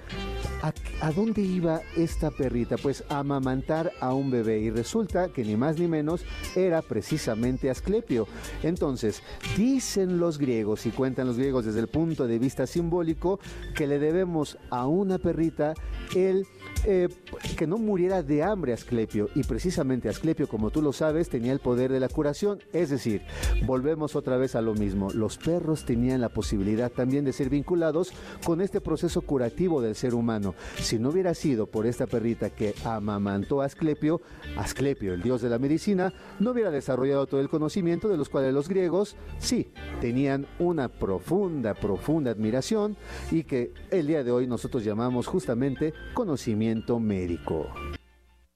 [0.61, 2.77] ¿A, dónde iba esta perrita?
[2.77, 7.69] Pues a amamantar a un bebé y resulta que ni más ni menos era precisamente
[7.69, 8.27] Asclepio.
[8.63, 9.21] Entonces,
[9.55, 13.39] dicen los griegos y cuentan los griegos desde el punto de vista simbólico
[13.75, 15.75] que le debemos a una perrita
[16.15, 16.47] el
[16.85, 17.09] eh,
[17.57, 21.59] que no muriera de hambre Asclepio y precisamente Asclepio, como tú lo sabes, tenía el
[21.59, 23.23] poder de la curación, es decir,
[23.65, 28.13] volvemos otra vez a lo mismo, los perros tenían la posibilidad también de ser vinculados
[28.45, 30.46] con este proceso curativo del ser humano.
[30.79, 34.21] Si no hubiera sido por esta perrita que amamantó a Asclepio,
[34.57, 38.53] Asclepio, el dios de la medicina, no hubiera desarrollado todo el conocimiento de los cuales
[38.53, 42.97] los griegos, sí, tenían una profunda, profunda admiración
[43.31, 47.67] y que el día de hoy nosotros llamamos justamente conocimiento médico.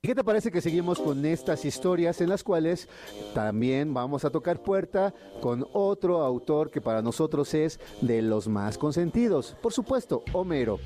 [0.04, 2.90] ¿Qué te parece que seguimos con estas historias en las cuales
[3.36, 8.80] también vamos a tocar puerta con otro autor que para nosotros es de los más
[8.80, 9.56] consentidos?
[9.62, 10.80] Por supuesto, Homero.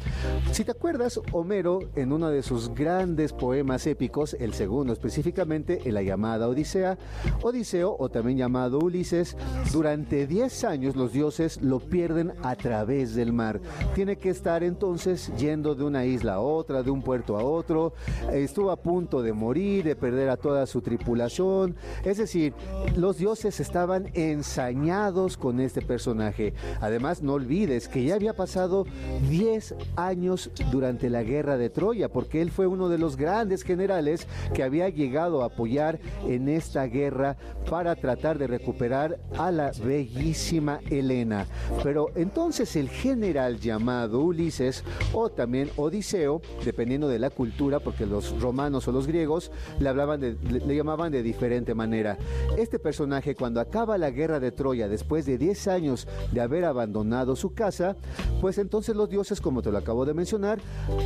[0.51, 5.93] Si te acuerdas, Homero en uno de sus grandes poemas épicos, el segundo específicamente, en
[5.93, 6.97] la llamada Odisea,
[7.41, 9.37] Odiseo o también llamado Ulises,
[9.71, 13.61] durante 10 años los dioses lo pierden a través del mar.
[13.93, 17.93] Tiene que estar entonces yendo de una isla a otra, de un puerto a otro.
[18.33, 21.75] Estuvo a punto de morir, de perder a toda su tripulación.
[22.03, 22.53] Es decir,
[22.95, 26.53] los dioses estaban ensañados con este personaje.
[26.81, 28.85] Además, no olvides que ya había pasado
[29.29, 34.27] 10 años durante la guerra de Troya, porque él fue uno de los grandes generales
[34.53, 37.37] que había llegado a apoyar en esta guerra
[37.69, 41.45] para tratar de recuperar a la bellísima Helena.
[41.83, 48.39] Pero entonces el general llamado Ulises, o también Odiseo, dependiendo de la cultura, porque los
[48.41, 52.17] romanos o los griegos le, hablaban de, le, llamaban de diferente manera.
[52.57, 57.35] Este personaje, cuando acaba la guerra de Troya, después de 10 años de haber abandonado
[57.35, 57.97] su casa,
[58.39, 60.59] pues entonces los dioses, como te lo acabo de mencionar,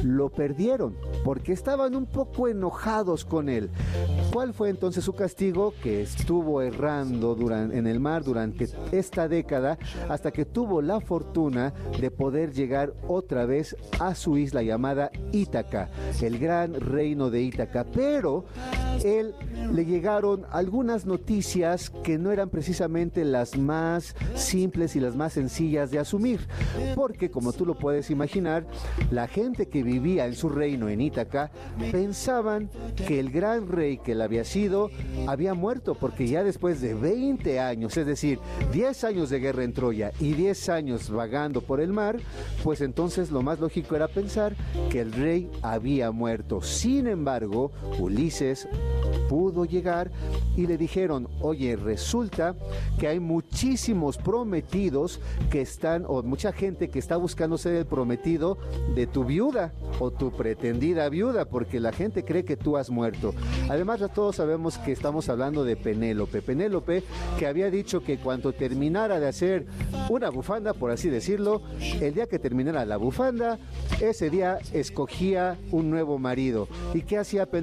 [0.04, 3.72] lo perdieron, porque estaban un poco enojados con él.
[4.32, 5.74] ¿Cuál fue entonces su castigo?
[5.82, 12.12] Que estuvo errando en el mar durante esta década hasta que tuvo la fortuna de
[12.12, 15.90] poder llegar otra vez a su isla llamada Ítaca,
[16.22, 18.46] el gran reino de Ítaca pero
[19.04, 19.34] él
[19.74, 25.92] le llegaron algunas noticias que no eran precisamente las más simples y las más sencillas
[25.92, 26.48] de asumir,
[26.96, 28.66] porque como tú lo puedes imaginar,
[29.12, 31.52] la gente que vivía en su reino en Ítaca
[31.92, 32.70] pensaban
[33.08, 34.90] que el gran rey que él había sido
[35.28, 38.40] había muerto, porque ya después de 20 años, es decir,
[38.72, 42.18] 10 años de guerra en Troya y 10 años vagando por el mar,
[42.64, 44.56] pues entonces lo más lógico era pensar
[44.90, 46.62] que el rey había muerto.
[46.62, 47.69] Sin embargo,
[48.00, 48.68] Ulises
[49.30, 50.12] pudo llegar
[50.58, 52.56] y le dijeron, oye, resulta
[53.00, 55.20] que hay muchísimos prometidos
[55.52, 58.58] que están, o mucha gente que está buscando ser el prometido
[58.96, 63.34] de tu viuda o tu pretendida viuda, porque la gente cree que tú has muerto.
[63.70, 66.42] Además, todos sabemos que estamos hablando de Penélope.
[66.42, 67.04] Penélope
[67.38, 69.68] que había dicho que cuando terminara de hacer
[70.10, 71.62] una bufanda, por así decirlo,
[72.02, 73.60] el día que terminara la bufanda,
[74.02, 76.68] ese día escogía un nuevo marido.
[76.94, 77.59] ¿Y qué hacía Penélope?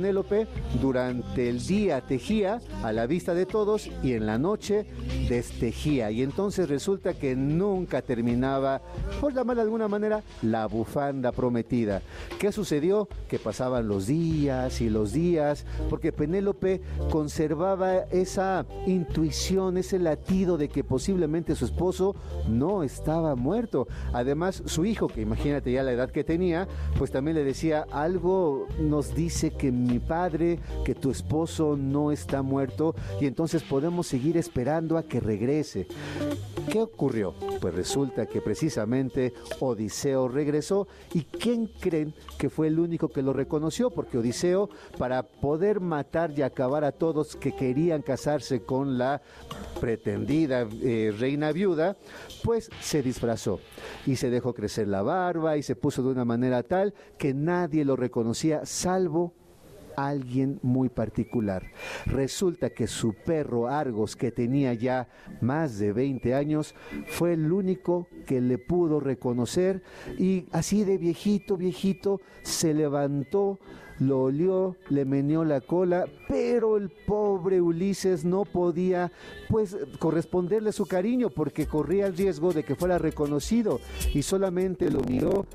[0.80, 4.86] Durante el día tejía a la vista de todos y en la noche
[5.28, 6.10] destejía.
[6.10, 8.82] Y entonces resulta que nunca terminaba,
[9.20, 12.02] por llamar de alguna manera, la bufanda prometida.
[12.38, 13.08] ¿Qué sucedió?
[13.28, 16.80] Que pasaban los días y los días, porque Penélope
[17.10, 22.14] conservaba esa intuición, ese latido de que posiblemente su esposo
[22.48, 23.88] no estaba muerto.
[24.12, 28.66] Además, su hijo, que imagínate ya la edad que tenía, pues también le decía, algo
[28.80, 34.36] nos dice que mi padre, que tu esposo no está muerto y entonces podemos seguir
[34.36, 35.86] esperando a que regrese.
[36.70, 37.34] ¿Qué ocurrió?
[37.60, 43.32] Pues resulta que precisamente Odiseo regresó y ¿quién creen que fue el único que lo
[43.32, 43.90] reconoció?
[43.90, 49.22] Porque Odiseo, para poder matar y acabar a todos que querían casarse con la
[49.80, 51.96] pretendida eh, reina viuda,
[52.42, 53.60] pues se disfrazó
[54.04, 57.84] y se dejó crecer la barba y se puso de una manera tal que nadie
[57.84, 59.34] lo reconocía salvo
[59.96, 61.70] alguien muy particular.
[62.06, 65.08] Resulta que su perro Argos, que tenía ya
[65.40, 66.74] más de 20 años,
[67.06, 69.82] fue el único que le pudo reconocer
[70.18, 73.58] y así de viejito, viejito, se levantó
[73.98, 79.12] lo olió, le meneó la cola, pero el pobre Ulises no podía
[79.48, 83.80] pues corresponderle su cariño porque corría el riesgo de que fuera reconocido
[84.12, 85.46] y solamente lo miró,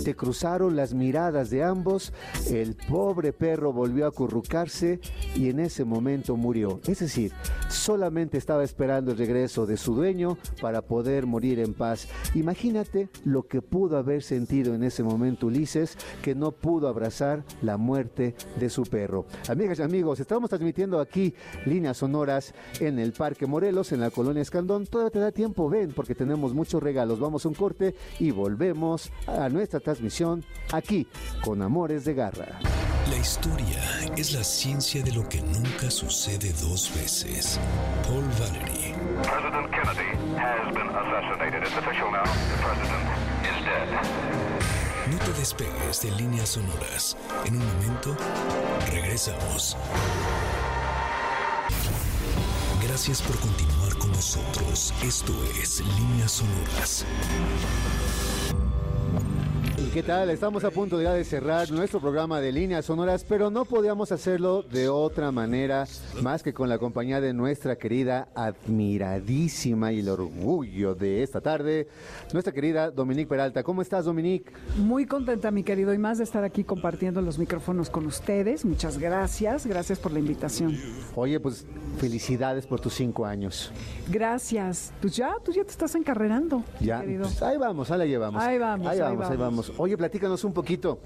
[0.00, 2.12] se cruzaron las miradas de ambos,
[2.50, 5.00] el pobre perro volvió a acurrucarse
[5.34, 6.80] y en ese momento murió.
[6.86, 7.32] Es decir,
[7.68, 12.08] solamente estaba esperando el regreso de su dueño para poder morir en paz.
[12.34, 17.69] Imagínate lo que pudo haber sentido en ese momento Ulises, que no pudo abrazar la
[17.76, 19.26] muerte de su perro.
[19.48, 21.34] Amigas y amigos, estamos transmitiendo aquí
[21.66, 24.86] líneas sonoras en el Parque Morelos, en la colonia Escandón.
[24.86, 27.20] Todavía te da tiempo, ven, porque tenemos muchos regalos.
[27.20, 31.06] Vamos a un corte y volvemos a nuestra transmisión aquí
[31.42, 32.58] con Amores de Garra.
[33.10, 33.80] La historia
[34.16, 37.58] es la ciencia de lo que nunca sucede dos veces.
[38.06, 38.94] Paul Valery.
[39.22, 41.62] President Kennedy has been assassinated.
[41.62, 42.22] It's official now.
[42.22, 42.99] The president
[45.40, 47.16] despegues de líneas sonoras.
[47.46, 48.14] En un momento,
[48.90, 49.74] regresamos.
[52.82, 54.92] Gracias por continuar con nosotros.
[55.02, 57.06] Esto es Líneas Sonoras.
[59.90, 60.30] ¿Y qué tal?
[60.30, 64.62] Estamos a punto ya de cerrar nuestro programa de líneas sonoras, pero no podíamos hacerlo
[64.62, 65.84] de otra manera
[66.22, 71.88] más que con la compañía de nuestra querida, admiradísima y el orgullo de esta tarde,
[72.32, 73.64] nuestra querida Dominique Peralta.
[73.64, 74.52] ¿Cómo estás, Dominique?
[74.76, 78.64] Muy contenta, mi querido, y más de estar aquí compartiendo los micrófonos con ustedes.
[78.64, 80.78] Muchas gracias, gracias por la invitación.
[81.16, 81.66] Oye, pues
[81.98, 83.72] felicidades por tus cinco años.
[84.08, 84.92] Gracias.
[85.00, 87.22] Pues ya, tú ya te estás encarrerando, mi Ya, querido.
[87.22, 88.40] pues ahí vamos, ahí la llevamos.
[88.40, 89.72] Ahí vamos, ahí ahí vamos, ahí vamos.
[89.82, 91.00] Oye, platícanos un poquito.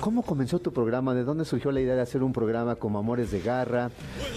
[0.00, 1.14] ¿Cómo comenzó tu programa?
[1.14, 3.90] ¿De dónde surgió la idea de hacer un programa como Amores de Garra?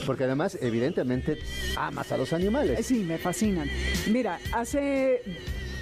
[0.05, 1.37] Porque además, evidentemente,
[1.75, 2.85] amas a los animales.
[2.85, 3.67] Sí, me fascinan.
[4.09, 5.21] Mira, hace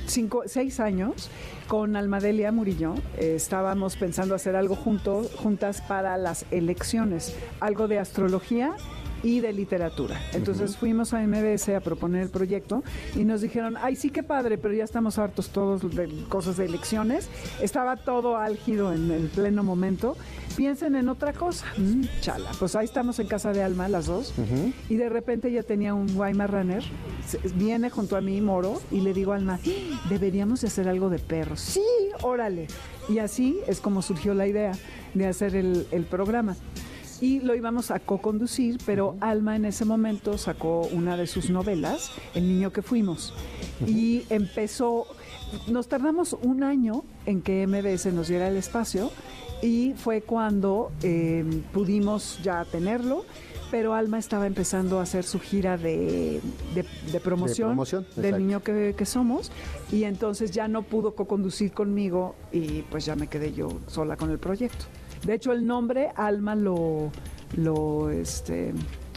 [0.08, 1.30] cinco, seis años
[1.68, 8.00] con Almadelia Murillo eh, estábamos pensando hacer algo juntos, juntas para las elecciones, algo de
[8.00, 8.76] astrología
[9.24, 10.20] y de literatura.
[10.34, 12.84] Entonces fuimos a MBS a proponer el proyecto
[13.16, 16.66] y nos dijeron, ay sí que padre, pero ya estamos hartos todos de cosas de
[16.66, 17.30] elecciones.
[17.62, 20.16] Estaba todo álgido en el pleno momento.
[20.56, 21.66] Piensen en otra cosa.
[21.78, 22.52] Mm, chala.
[22.60, 24.34] Pues ahí estamos en casa de Alma, las dos.
[24.90, 26.84] Y de repente ya tenía un Weimar Runner.
[27.56, 30.00] Viene junto a mí, Moro, y le digo a Alma, "¡Ah!
[30.10, 31.60] deberíamos de hacer algo de perros.
[31.62, 31.84] Sí,
[32.22, 32.68] órale.
[33.08, 34.74] Y así es como surgió la idea
[35.14, 36.56] de hacer el, el programa.
[37.22, 42.12] Y lo íbamos a co-conducir, pero Alma en ese momento sacó una de sus novelas,
[42.34, 43.34] El niño que fuimos.
[43.86, 45.06] Y empezó,
[45.68, 49.12] nos tardamos un año en que MBS nos diera el espacio
[49.62, 53.24] y fue cuando eh, pudimos ya tenerlo.
[53.70, 56.42] Pero Alma estaba empezando a hacer su gira de,
[56.76, 59.50] de- de promoción, promoción, del niño que, que somos
[59.94, 64.30] y entonces ya no pudo co-conducir conmigo y pues ya me quedé yo sola con
[64.30, 64.84] el proyecto.
[65.26, 67.12] De hecho el nombre Alma lo
[67.58, 68.74] lo este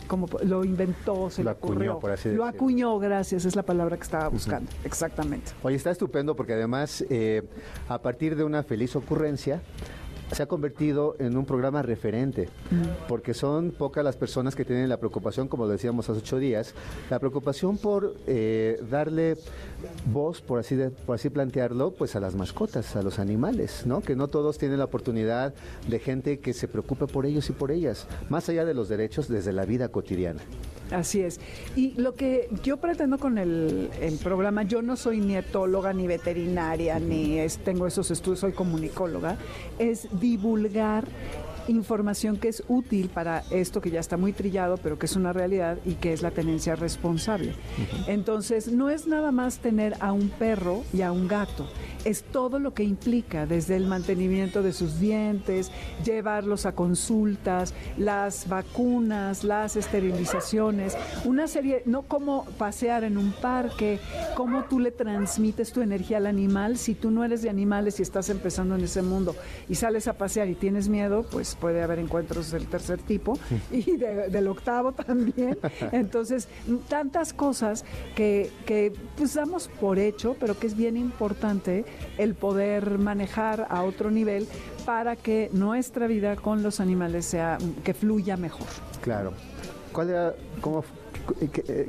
[0.07, 1.99] como lo inventó, se Lo le acuñó, ocurrió.
[1.99, 2.45] por así lo decirlo.
[2.45, 4.71] acuñó, gracias, es la palabra que estaba buscando.
[4.85, 5.53] Exactamente.
[5.63, 7.43] Oye, está estupendo porque además, eh,
[7.89, 9.63] a partir de una feliz ocurrencia,
[10.31, 12.49] se ha convertido en un programa referente,
[13.09, 16.75] porque son pocas las personas que tienen la preocupación, como decíamos hace ocho días,
[17.09, 19.37] la preocupación por eh, darle
[20.07, 20.76] voz, por así,
[21.07, 24.01] por así plantearlo, pues a las mascotas, a los animales, ¿no?
[24.01, 25.55] Que no todos tienen la oportunidad
[25.89, 29.28] de gente que se preocupe por ellos y por ellas, más allá de los derechos
[29.28, 30.41] desde la vida cotidiana.
[30.91, 31.41] Así es.
[31.76, 36.07] Y lo que yo pretendo con el, el programa, yo no soy ni etóloga, ni
[36.07, 39.37] veterinaria, ni tengo esos estudios, soy comunicóloga,
[39.78, 41.05] es divulgar
[41.69, 45.33] información que es útil para esto que ya está muy trillado, pero que es una
[45.33, 47.55] realidad y que es la tenencia responsable.
[48.07, 51.69] Entonces, no es nada más tener a un perro y a un gato,
[52.05, 55.71] es todo lo que implica, desde el mantenimiento de sus dientes,
[56.05, 64.01] llevarlos a consultas, las vacunas, las esterilizaciones, una serie, no como pasear en un parque,
[64.37, 68.03] cómo tú le transmites tu energía al animal, si tú no eres de animales y
[68.03, 69.35] estás empezando en ese mundo
[69.69, 73.39] y sales a pasear y tienes miedo, pues puede haber encuentros del tercer tipo
[73.71, 75.59] y de- del octavo también.
[75.93, 76.49] Entonces,
[76.89, 77.85] tantas cosas
[78.15, 81.85] que, que pues damos por hecho, pero que es bien importante
[82.19, 84.47] el poder manejar a otro nivel
[84.85, 88.67] para que nuestra vida con los animales sea que fluya mejor.
[89.01, 89.33] Claro.
[89.93, 90.85] ¿Cuál era, cómo,
[91.53, 91.89] qué- eh,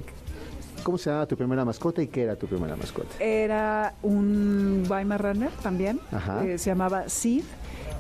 [0.84, 3.10] cómo se llamaba tu primera mascota y qué era tu primera mascota?
[3.20, 6.00] Era un Weimar Runner también,
[6.44, 7.44] eh, se llamaba Sid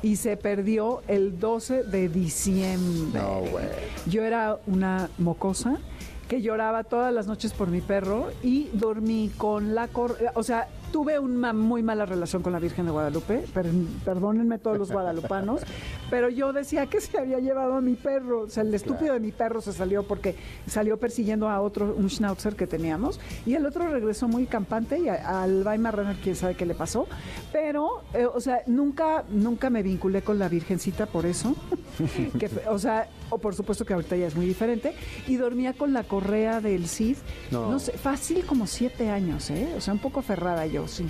[0.05, 3.19] y se perdió el 12 de diciembre.
[3.19, 3.65] No, güey.
[4.05, 5.79] Yo era una mocosa
[6.27, 10.67] que lloraba todas las noches por mi perro y dormí con la cor o sea,
[10.95, 13.69] tuve una muy mala relación con la Virgen de Guadalupe, per-
[14.05, 15.59] perdónenme todos los guadalupanos,
[16.09, 19.19] pero yo decía que se había llevado a mi perro, o sea, el estúpido de
[19.19, 20.37] mi perro se salió porque
[20.67, 25.09] salió persiguiendo a otro, un schnauzer que teníamos, y el otro regresó muy campante y
[25.09, 27.07] a- al Weimar Runner quién sabe qué le pasó,
[27.51, 31.57] pero, eh, o sea, nunca, nunca me vinculé con la Virgencita por eso,
[32.39, 34.93] que, o sea, o por supuesto que ahorita ya es muy diferente,
[35.27, 37.17] y dormía con la correa del Cid,
[37.51, 37.69] No.
[37.69, 39.73] no, sé, fácil como siete años, ¿eh?
[39.75, 41.05] O sea, un poco aferrada yo, sí.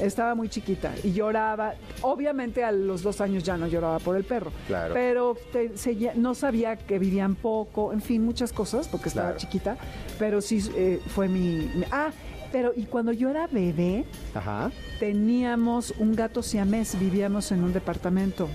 [0.00, 1.74] Estaba muy chiquita y lloraba.
[2.00, 4.50] Obviamente a los dos años ya no lloraba por el perro.
[4.66, 4.94] Claro.
[4.94, 5.72] Pero te-
[6.16, 9.38] no sabía que vivían poco, en fin, muchas cosas, porque estaba Claro.
[9.40, 9.76] chiquita.
[10.18, 12.10] Pero sí eh, fue mi, mi- Ah,
[12.50, 14.70] pero y cuando yo era bebé, Ajá.
[14.98, 18.48] teníamos un gato siamés, vivíamos en un departamento.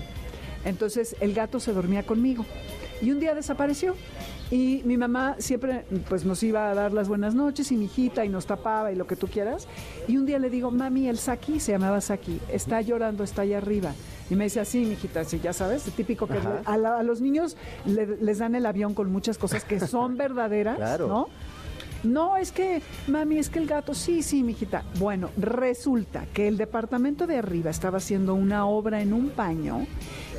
[0.64, 2.44] Entonces el gato se dormía conmigo
[3.00, 3.94] y un día desapareció.
[4.50, 8.24] Y mi mamá siempre pues nos iba a dar las buenas noches y mi hijita
[8.24, 9.68] y nos tapaba y lo que tú quieras.
[10.06, 13.58] Y un día le digo, mami, el Saki, se llamaba Saki, está llorando, está allá
[13.58, 13.92] arriba.
[14.30, 17.56] Y me dice así, mijita, sí, ya sabes, típico que a, la- a los niños
[17.84, 21.08] le- les dan el avión con muchas cosas que son verdaderas, Claro.
[21.08, 21.28] ¿no?
[22.04, 24.84] No, es que, mami, es que el gato, sí, sí, mijita.
[25.00, 29.84] Bueno, resulta que el departamento de arriba estaba haciendo una obra en un paño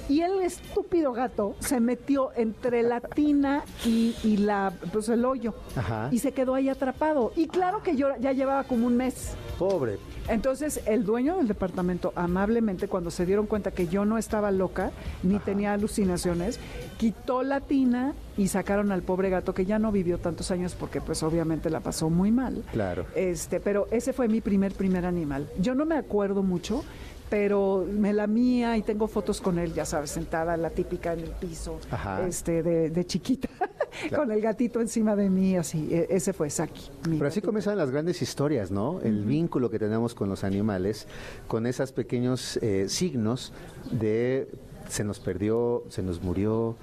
[0.09, 5.53] y el estúpido gato se metió entre la tina y, y la, pues el hoyo.
[5.75, 6.09] Ajá.
[6.11, 7.31] Y se quedó ahí atrapado.
[7.35, 9.35] Y claro que yo ya llevaba como un mes.
[9.57, 9.97] Pobre.
[10.27, 14.91] Entonces, el dueño del departamento, amablemente, cuando se dieron cuenta que yo no estaba loca,
[15.23, 16.59] ni tenía alucinaciones,
[16.97, 21.01] quitó la tina y sacaron al pobre gato que ya no vivió tantos años porque
[21.01, 22.63] pues obviamente la pasó muy mal.
[22.71, 23.05] Claro.
[23.15, 25.49] Este, pero ese fue mi primer primer animal.
[25.59, 26.83] Yo no me acuerdo mucho,
[27.29, 31.19] pero me la mía y tengo fotos con él, ya sabes, sentada, la típica en
[31.19, 32.25] el piso, Ajá.
[32.27, 33.49] este, de, de chiquita,
[34.15, 35.87] con el gatito encima de mí, así.
[35.91, 36.89] E- ese fue Saki.
[37.03, 38.99] Pero así comienzan las grandes historias, ¿no?
[39.01, 41.07] El vínculo que tenemos con los animales,
[41.47, 43.53] con esos pequeños eh, signos
[43.91, 44.49] de
[44.87, 46.75] se nos perdió, se nos murió.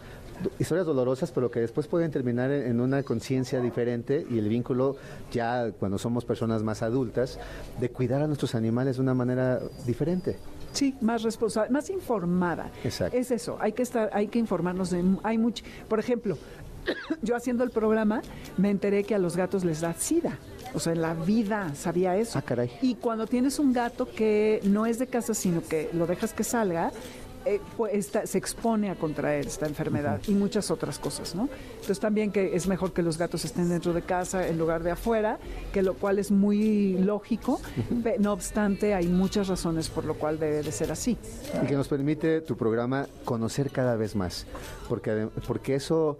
[0.58, 4.96] Historias dolorosas, pero que después pueden terminar en en una conciencia diferente y el vínculo
[5.32, 7.38] ya cuando somos personas más adultas,
[7.80, 10.36] de cuidar a nuestros animales de una manera diferente.
[10.72, 12.70] Sí, más responsable, más informada.
[12.84, 13.16] Exacto.
[13.16, 16.36] Es eso, hay que estar, hay que informarnos de hay mucho, por ejemplo,
[17.22, 18.20] yo haciendo el programa
[18.58, 20.38] me enteré que a los gatos les da sida.
[20.74, 22.38] O sea, en la vida sabía eso.
[22.38, 22.70] Ah, caray.
[22.82, 26.44] Y cuando tienes un gato que no es de casa, sino que lo dejas que
[26.44, 26.92] salga,
[27.46, 31.48] eh, pues, está- se expone a contraer esta enfermedad y muchas otras cosas, ¿no?
[31.72, 34.90] Entonces también que es mejor que los gatos estén dentro de casa en lugar de
[34.90, 35.38] afuera,
[35.72, 37.60] que lo cual es muy lógico.
[38.18, 41.16] No obstante, hay muchas razones por lo cual debe de ser así.
[41.62, 44.46] Y que nos permite tu programa conocer cada vez más.
[44.88, 46.18] Porque, porque eso,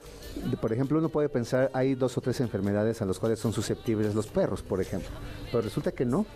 [0.60, 4.14] por ejemplo, uno puede pensar, hay dos o tres enfermedades a las cuales son susceptibles
[4.14, 5.08] los perros, por ejemplo.
[5.50, 6.26] Pero resulta que no,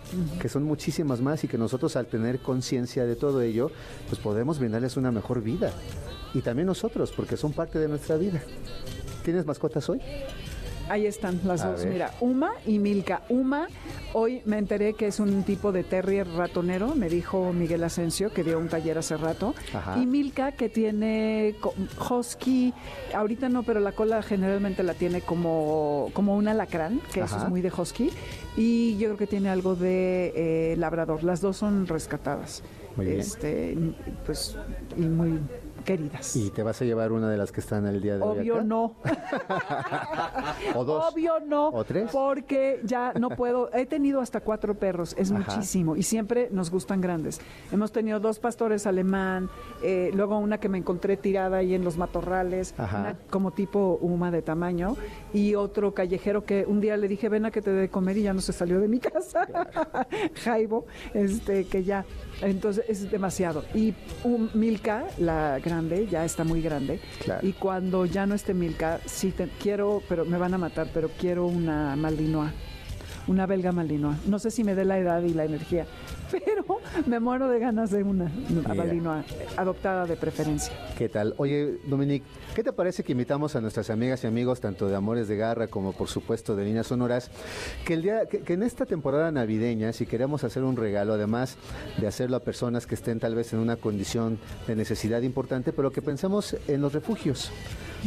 [0.41, 3.69] que son muchísimas más y que nosotros al tener conciencia de todo ello,
[4.07, 5.71] pues podemos brindarles una mejor vida.
[6.33, 8.41] Y también nosotros, porque son parte de nuestra vida.
[9.23, 9.99] ¿Tienes mascotas hoy?
[10.89, 11.83] Ahí están las A dos.
[11.83, 11.93] ver.
[11.93, 13.21] Mira, Uma y Milka.
[13.29, 13.67] Uma,
[14.13, 18.43] hoy me enteré que es un tipo de terrier ratonero, me dijo Miguel Asensio, que
[18.43, 19.53] dio un taller hace rato.
[19.73, 19.97] Ajá.
[19.99, 21.55] Y Milka, que tiene
[22.09, 22.73] husky,
[23.13, 27.47] ahorita no, pero la cola generalmente la tiene como, como un alacrán, que eso es
[27.47, 28.09] muy de husky.
[28.57, 31.23] Y yo creo que tiene algo de eh, labrador.
[31.23, 32.63] Las dos son rescatadas.
[32.95, 33.19] Muy bien.
[33.19, 33.77] Este,
[34.25, 34.57] pues,
[34.97, 35.39] y muy
[35.85, 36.35] queridas.
[36.35, 38.61] ¿Y te vas a llevar una de las que están el día de hoy Obvio
[38.63, 38.95] no.
[40.75, 41.11] ¿O dos?
[41.11, 41.69] Obvio no.
[41.69, 42.09] ¿O tres?
[42.11, 43.73] Porque ya no puedo.
[43.73, 45.39] He tenido hasta cuatro perros, es Ajá.
[45.39, 45.95] muchísimo.
[45.95, 47.41] Y siempre nos gustan grandes.
[47.71, 49.49] Hemos tenido dos pastores alemán,
[49.83, 54.31] eh, luego una que me encontré tirada ahí en los matorrales, una como tipo huma
[54.31, 54.95] de tamaño,
[55.33, 58.17] y otro callejero que un día le dije, ven a que te dé de comer
[58.17, 59.47] y ya no se salió de mi casa.
[60.43, 62.05] Jaibo, este, que ya.
[62.41, 63.63] Entonces es demasiado.
[63.73, 66.99] Y un, Milka, la grande, ya está muy grande.
[67.23, 67.45] Claro.
[67.45, 71.09] Y cuando ya no esté Milka, sí te, quiero, pero me van a matar, pero
[71.19, 72.51] quiero una Malinois.
[73.27, 74.25] Una belga Malinois.
[74.25, 75.85] No sé si me dé la edad y la energía,
[76.45, 78.31] pero me muero de ganas de una,
[79.57, 80.73] adoptada de preferencia.
[80.97, 81.33] ¿Qué tal?
[81.37, 82.25] Oye, Dominique,
[82.55, 85.67] ¿qué te parece que invitamos a nuestras amigas y amigos, tanto de Amores de Garra
[85.67, 87.31] como por supuesto de Líneas Sonoras,
[87.85, 91.57] que el día, que, que en esta temporada navideña, si queremos hacer un regalo, además
[91.99, 95.91] de hacerlo a personas que estén tal vez en una condición de necesidad importante, pero
[95.91, 97.51] que pensemos en los refugios,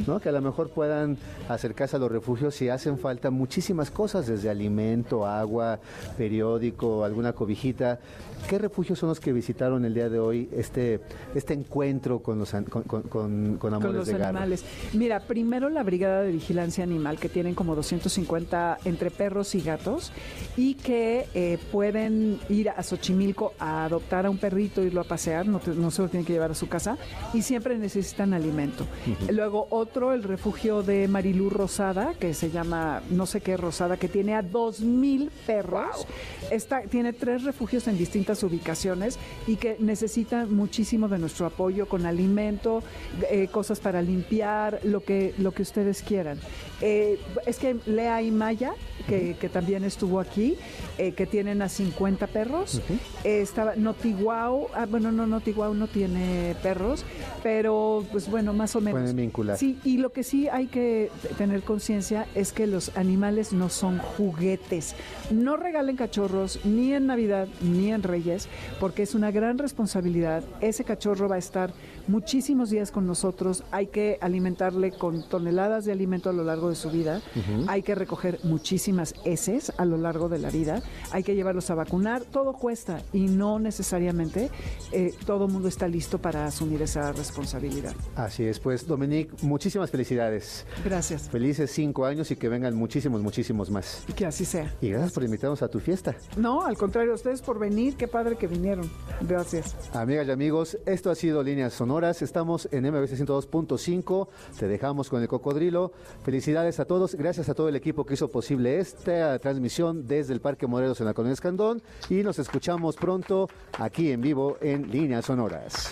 [0.07, 0.21] ¿no?
[0.21, 1.19] Que a lo mejor puedan
[1.49, 5.79] acercarse a los refugios si hacen falta muchísimas cosas, desde alimento, agua,
[6.17, 8.01] periódico, alguna cobijita.
[8.49, 11.01] ¿Qué refugios son los que visitaron el día de hoy este,
[11.35, 14.29] este encuentro con los con, con- con- con Amores los de Garra?
[14.29, 14.65] animales.
[14.93, 20.13] Mira, primero la Brigada de Vigilancia Animal, que tienen como 250 entre perros y gatos,
[20.59, 25.47] y que eh, pueden ir a Xochimilco a adoptar a un perrito, irlo a pasear,
[25.47, 26.99] no, te- no se lo tienen que llevar a su casa,
[27.33, 28.85] y siempre necesitan alimento.
[29.31, 34.09] Luego otro, el refugio de Marilú Rosada, que se llama, no sé qué Rosada, que
[34.09, 36.07] tiene a 2.000 perros.
[36.51, 42.05] Está, tiene tres refugios en distintas ubicaciones y que necesitan muchísimo de nuestro apoyo con
[42.05, 42.83] alimento,
[43.31, 46.39] eh, cosas para limpiar, lo que, lo que ustedes quieran.
[46.81, 48.75] Eh, es que Lea y Maya,
[49.09, 50.57] que, que también estuvo aquí,
[50.99, 52.83] eh, que tienen a 50 perros.
[53.25, 57.05] Eh, estaba Notiguau, ah, bueno, no, Notiguau no tiene perros,
[57.43, 59.01] pero pues bueno, más o menos.
[59.01, 59.57] Pueden vincular.
[59.57, 63.71] Sí, Y, y lo que sí hay que tener conciencia es que los animales no
[63.71, 64.95] son juguetes.
[65.31, 68.49] No regalen cachorros ni en Navidad ni en Reyes,
[68.81, 70.45] porque es una gran responsabilidad.
[70.61, 71.73] Ese cachorro va a estar
[72.09, 73.65] muchísimos días con nosotros.
[73.71, 77.21] Hay que alimentarle con toneladas de alimento a lo largo de su vida.
[77.67, 80.83] Hay que recoger muchísimas heces a lo largo de la vida.
[81.11, 82.25] Hay que llevarlos a vacunar.
[82.25, 84.51] Todo cuesta y no necesariamente
[84.93, 87.95] eh, todo el mundo está listo para asumir esa responsabilidad.
[88.17, 90.67] Así es, pues Dominique, muchísimas felicidades.
[90.85, 91.29] Gracias.
[91.29, 94.05] Felices cinco años y que vengan muchísimos, muchísimos más.
[94.09, 94.73] Y que así sea.
[94.81, 96.15] Y gracias por invitarnos a tu fiesta.
[96.37, 97.74] No, al contrario, ustedes por venir.
[97.75, 98.89] Qué padre que vinieron.
[99.21, 99.75] Gracias.
[99.95, 102.23] Amigas y amigos, esto ha sido Líneas Sonoras.
[102.23, 104.29] Estamos en MBC 102.5.
[104.57, 105.91] Te dejamos con el cocodrilo.
[106.23, 107.17] Felicidades a todos.
[107.17, 111.07] Gracias a todo el equipo que hizo posible esta transmisión desde el Parque Morelos en
[111.07, 111.83] la Colonia Escandón.
[112.09, 113.49] Y nos escuchamos pronto
[113.81, 115.91] aquí en vivo en Líneas Sonoras.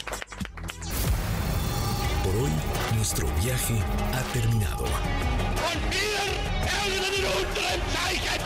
[2.23, 2.51] Por hoy,
[2.95, 3.75] nuestro viaje
[4.13, 4.85] ha terminado.